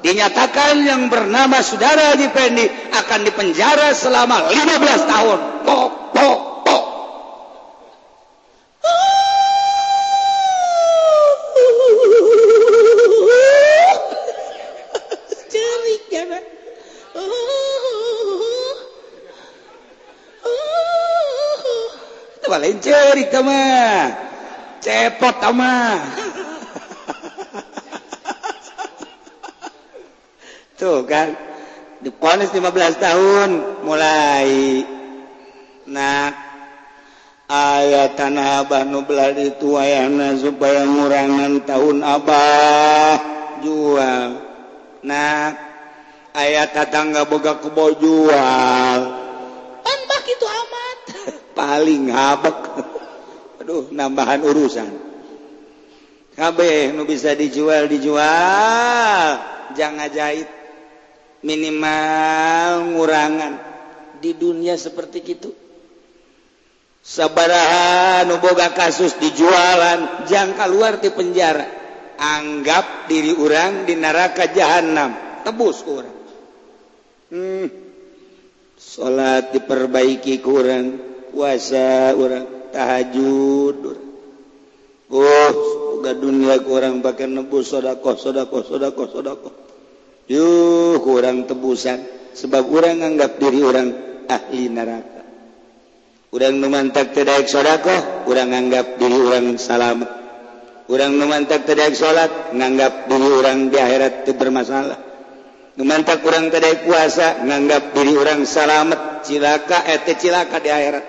Dinyatakan 0.00 0.80
yang 0.80 1.02
bernama 1.12 1.60
saudara 1.60 2.16
Haji 2.16 2.28
Fendi 2.32 2.64
akan 2.96 3.20
dipenjara 3.28 3.92
selama 3.92 4.48
lima 4.48 4.74
belas 4.80 5.04
tahun. 5.04 5.38
Pok 5.68 5.90
pok 6.16 6.38
pok. 6.64 6.84
Cerik 8.80 9.19
teori 23.10 23.26
mah. 23.42 24.06
Cepot 24.80 25.36
ama 25.44 26.00
tuh 30.80 31.04
kan 31.04 31.36
diponis 32.00 32.48
15 32.48 32.64
tahun 32.96 33.48
mulai 33.84 34.80
nah 35.84 36.32
ayat 37.44 38.16
tanah 38.16 38.64
abah 38.64 38.88
nublar 38.88 39.36
itu 39.36 39.76
ayana 39.76 40.32
supaya 40.40 40.88
ngurangan 40.88 41.66
tahun 41.68 42.00
abah. 42.00 43.14
Jual. 43.60 44.40
Nah 45.04 45.52
ayat 46.32 46.72
tetangga 46.72 47.28
boga 47.28 47.60
kebo 47.60 47.92
jual. 48.00 49.00
Tambah 49.84 50.20
gitu 50.24 50.46
amat. 50.48 50.98
Paling 51.60 52.08
habek. 52.08 52.89
Waduh 53.70 53.94
nambahan 53.94 54.42
urusan. 54.42 54.90
KB 56.34 56.58
nu 56.90 57.06
bisa 57.06 57.38
dijual 57.38 57.86
dijual. 57.86 59.38
Jangan 59.78 60.10
jahit 60.10 60.50
minimal 61.46 62.98
ngurangan. 62.98 63.54
Di 64.18 64.34
dunia 64.34 64.74
seperti 64.74 65.22
itu 65.22 65.54
sabaraha 66.98 68.26
nuboga 68.26 68.74
kasus 68.74 69.14
dijualan 69.22 70.26
jangka 70.26 70.66
luar 70.66 70.98
di 70.98 71.14
penjara. 71.14 71.78
Anggap 72.18 73.06
diri 73.06 73.30
orang 73.38 73.86
di 73.86 73.94
neraka 73.94 74.50
jahanam 74.50 75.40
tebus 75.40 75.80
orang 75.88 76.16
hmm. 77.32 77.66
salat 78.76 79.56
diperbaiki 79.56 80.36
kurang 80.44 81.00
puasa 81.32 82.12
orang 82.12 82.59
tahajud. 82.70 83.78
Oh 85.10 85.50
semoga 85.50 86.12
dunia 86.14 86.56
kurang 86.62 87.02
pakai 87.02 87.26
nebus 87.26 87.74
sodakoh 87.74 88.14
sodakoh 88.14 88.62
sodakoh 88.62 89.06
sodakoh. 89.10 89.54
Yuk 90.30 91.02
kurang 91.02 91.44
tebusan. 91.50 92.18
Sebab 92.30 92.70
orang 92.70 93.02
anggap 93.02 93.42
diri 93.42 93.60
orang 93.60 93.88
ahli 94.30 94.70
neraka. 94.70 95.22
Orang 96.30 96.62
memantak 96.62 97.10
tidak 97.10 97.50
sodakoh 97.50 98.24
orang 98.30 98.54
anggap 98.54 98.96
diri 98.96 99.18
orang 99.18 99.58
selamat. 99.58 100.20
Orang 100.90 101.14
memantak 101.14 101.70
tidak 101.70 101.94
sholat 101.94 102.50
nganggap 102.50 103.06
diri 103.06 103.28
orang 103.30 103.70
di 103.70 103.78
akhirat 103.78 104.26
itu 104.26 104.34
bermasalah. 104.34 104.98
Memantak 105.78 106.18
kurang 106.18 106.50
tidak 106.50 106.82
puasa 106.82 107.46
nganggap 107.46 107.94
diri 107.94 108.18
orang 108.18 108.42
salamet 108.42 109.22
cilaka 109.22 109.86
eh, 109.86 110.02
ete 110.02 110.18
cilaka 110.18 110.58
di 110.58 110.66
akhirat. 110.66 111.04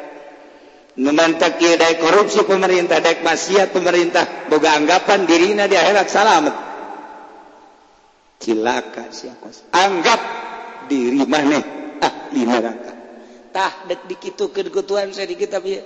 memantap 1.02 1.58
daya 1.58 1.98
korupsi 1.98 2.46
pemerintah 2.46 3.02
dek 3.02 3.26
maksiat 3.26 3.74
pemerintah 3.74 4.46
boga 4.54 4.78
anggapan 4.78 5.26
dirina 5.26 5.66
di 5.66 5.74
akhirat 5.74 6.08
salamet. 6.08 6.56
Cilaka 8.42 9.10
siapa? 9.10 9.50
Anggap 9.74 10.22
diri 10.86 11.26
mana? 11.26 11.62
Ahli 12.02 12.42
neraka. 12.46 12.94
Tah 13.50 13.74
dek 13.90 14.06
dikitu 14.06 14.54
kedekutuan 14.54 15.10
saya 15.14 15.26
di 15.26 15.38
kitab 15.38 15.66
ya. 15.66 15.82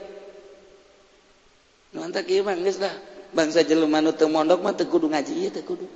Nuantak 1.95 2.27
iya 2.27 2.43
mah 2.43 2.59
lah 2.59 2.95
bangsa 3.31 3.63
jelema 3.63 4.03
nu 4.03 4.11
teu 4.11 4.27
mondok 4.27 4.59
mah 4.59 4.75
teu 4.75 4.87
kudu 4.87 5.07
ngaji 5.07 5.33
ieu 5.47 5.51
teu 5.51 5.63
kudu. 5.63 5.87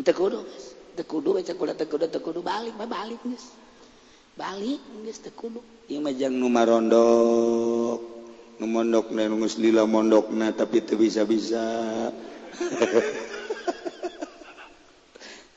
Teu 0.00 0.14
kudu 0.16 0.48
geus. 0.48 0.72
Teu 0.96 1.04
kudu 1.04 1.40
cak 1.44 1.56
teu 1.76 1.86
kudu 1.88 2.08
teu 2.08 2.20
kudu 2.24 2.40
balik 2.40 2.72
mah 2.76 2.88
balik 2.88 3.20
geus. 3.20 3.52
Balik 4.36 4.80
geus 5.04 5.20
teu 5.20 5.32
kudu. 5.32 5.60
Ieu 5.92 6.00
mah 6.00 6.12
jang 6.16 6.32
nu 6.32 6.48
marondok. 6.48 8.13
mondok 8.66 9.12
nangusla 9.12 9.84
mondok 9.84 10.32
na 10.32 10.50
tapi 10.52 10.80
itu 10.80 10.96
bisa-bisa. 10.96 11.64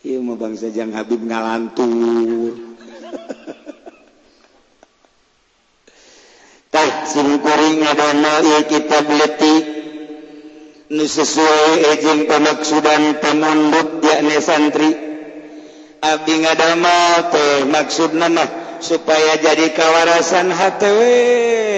Ilmu 0.08 0.39
bangsa 0.39 0.72
Jang 0.72 0.95
Habib 0.95 1.20
ngalantur. 1.26 2.68
Singkuring 7.08 7.82
ngadono 7.82 8.62
kita 8.70 9.01
beletik 9.08 9.66
nu 10.93 11.01
sesuai 11.01 11.97
ejeng 11.97 12.30
pemaksudan 12.30 13.18
penundut 13.18 14.03
yakni 14.05 14.38
santri. 14.38 14.91
Abdi 15.97 16.34
ngadamel 16.45 17.34
teh 17.34 17.66
maksudna 17.66 18.30
mah 18.30 18.66
supaya 18.80 19.38
jadi 19.41 19.73
kawarasan 19.73 20.53
HTW 20.53 20.99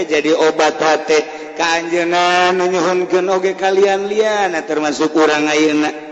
jadi 0.07 0.31
obat 0.35 0.79
hati 0.79 1.19
keanjenan 1.59 2.55
menyhunkan 2.55 3.25
oge 3.31 3.55
kalian 3.59 4.07
liana 4.07 4.63
termasuk 4.63 5.11
kurang 5.11 5.47
aak 5.51 6.09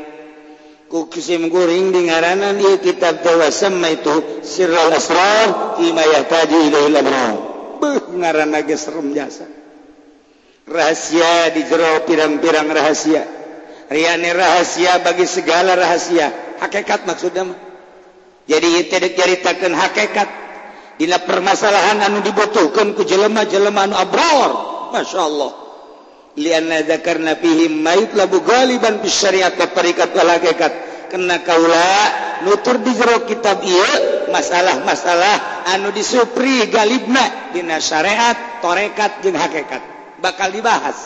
kusimguring 0.88 1.92
di 1.92 2.08
ngaranan 2.08 2.56
di 2.56 2.80
kitab 2.80 3.20
dewasama 3.20 3.92
itu 3.92 4.40
Sirral 4.40 4.96
Asrar 4.96 5.76
Imayah 5.84 6.24
Taji 6.24 6.72
ilahi 6.72 6.96
Abrar. 6.96 7.36
Beuh 7.78 8.04
ngaran 8.16 8.56
lagi 8.56 8.74
serem 8.80 9.12
jasa. 9.12 9.46
Rahasia 10.68 11.52
di 11.52 11.64
jero 11.68 12.04
pirang-pirang 12.08 12.68
rahasia. 12.72 13.24
Riani 13.88 14.32
rahasia 14.32 15.00
bagi 15.04 15.28
segala 15.28 15.76
rahasia. 15.76 16.60
Hakikat 16.60 17.08
maksudnya 17.08 17.48
mah. 17.48 17.60
Jadi 18.48 18.88
tidak 18.88 19.16
ceritakan 19.16 19.76
hakikat 19.76 20.47
Dina 20.98 21.22
permasalahan 21.22 22.02
anu 22.02 22.26
dibutuhkan 22.26 22.98
ku 22.98 23.06
jelema-jelema 23.06 23.86
anu 23.86 23.94
abror. 23.94 24.52
Masya 24.90 25.22
Allah. 25.22 25.52
Lianna 26.38 26.82
zakarna 26.86 27.38
fihim 27.38 27.86
mayit 27.86 28.18
labu 28.18 28.42
galiban 28.42 28.98
bisyariat 29.02 29.54
perikat 29.78 30.10
wal 30.18 30.30
hakikat. 30.34 30.74
Kena 31.08 31.40
kaula 31.46 31.88
nutur 32.44 32.82
di 32.84 32.92
jero 32.98 33.24
kitab 33.24 33.64
ieu 33.64 34.28
masalah-masalah 34.34 35.70
anu 35.72 35.94
disupri 35.96 36.68
galibna 36.68 37.54
dina 37.56 37.80
syariat, 37.80 38.60
torekat 38.60 39.22
jeung 39.22 39.38
hakikat. 39.38 39.80
Bakal 40.18 40.50
dibahas. 40.52 40.98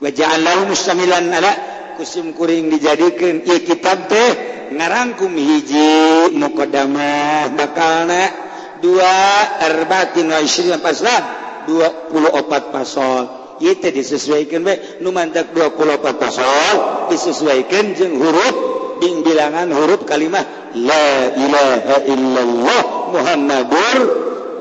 Wa 0.00 0.08
ja'alnahu 0.08 0.70
mustamilan 0.70 1.26
ala 1.28 1.52
kusim 1.98 2.32
kuring 2.38 2.70
dijadikan 2.70 3.42
ieu 3.42 3.60
kitab 3.66 4.06
teh 4.06 4.30
ngarangkum 4.70 5.34
hiji 5.34 6.30
mukodamah 6.38 7.50
bakal 7.58 8.06
na 8.06 8.49
dua 8.80 9.14
erbatin 9.60 10.28
wa 10.32 10.40
isyirin 10.40 10.80
paslah 10.80 11.20
dua 11.68 12.08
puluh 12.08 12.32
opat 12.32 12.72
pasol 12.72 13.22
itu 13.60 13.92
disesuaikan 13.92 14.64
baik 14.64 15.04
nu 15.04 15.12
mantak 15.12 15.52
dua 15.52 15.68
puluh 15.76 16.00
opat 16.00 16.16
pasol 16.16 16.76
disesuaikan 17.12 17.92
jeng 17.92 18.16
huruf 18.16 18.56
bing 19.00 19.24
bilangan 19.24 19.68
huruf 19.72 20.04
kalimah. 20.04 20.44
La 20.76 21.34
ilaha 21.34 21.96
illallah 22.06 22.82
muhammadur 23.10 23.98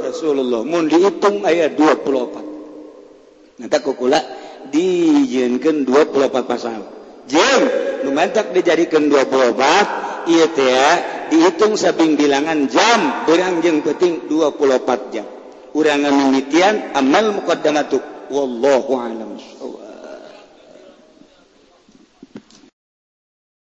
rasulullah. 0.04 0.66
Mun 0.66 0.90
dihitung 0.90 1.46
ayat 1.46 1.78
dua 1.78 2.00
puluh 2.02 2.28
opat. 2.28 2.46
Kukula 3.84 4.20
dijinkan 4.74 5.84
dua 5.86 6.08
puluh 6.10 6.32
opat 6.32 6.44
pasal. 6.50 6.82
Jeng 7.30 7.64
nu 8.08 8.16
mantak 8.16 8.56
dijadikan 8.56 9.06
dua 9.08 9.28
puluh 9.30 9.54
opat 9.54 9.88
dihitung 11.30 11.74
sabing 11.74 12.14
bilangan 12.14 12.70
jam 12.70 13.26
berangjeng 13.26 13.82
peting 13.82 14.30
24 14.30 15.14
jam. 15.14 15.26
Urangan 15.74 16.14
demikian 16.14 16.94
amal 16.98 17.42
muqaddamatuk. 17.42 18.02
Wallahu 18.30 18.94
alam. 18.94 19.42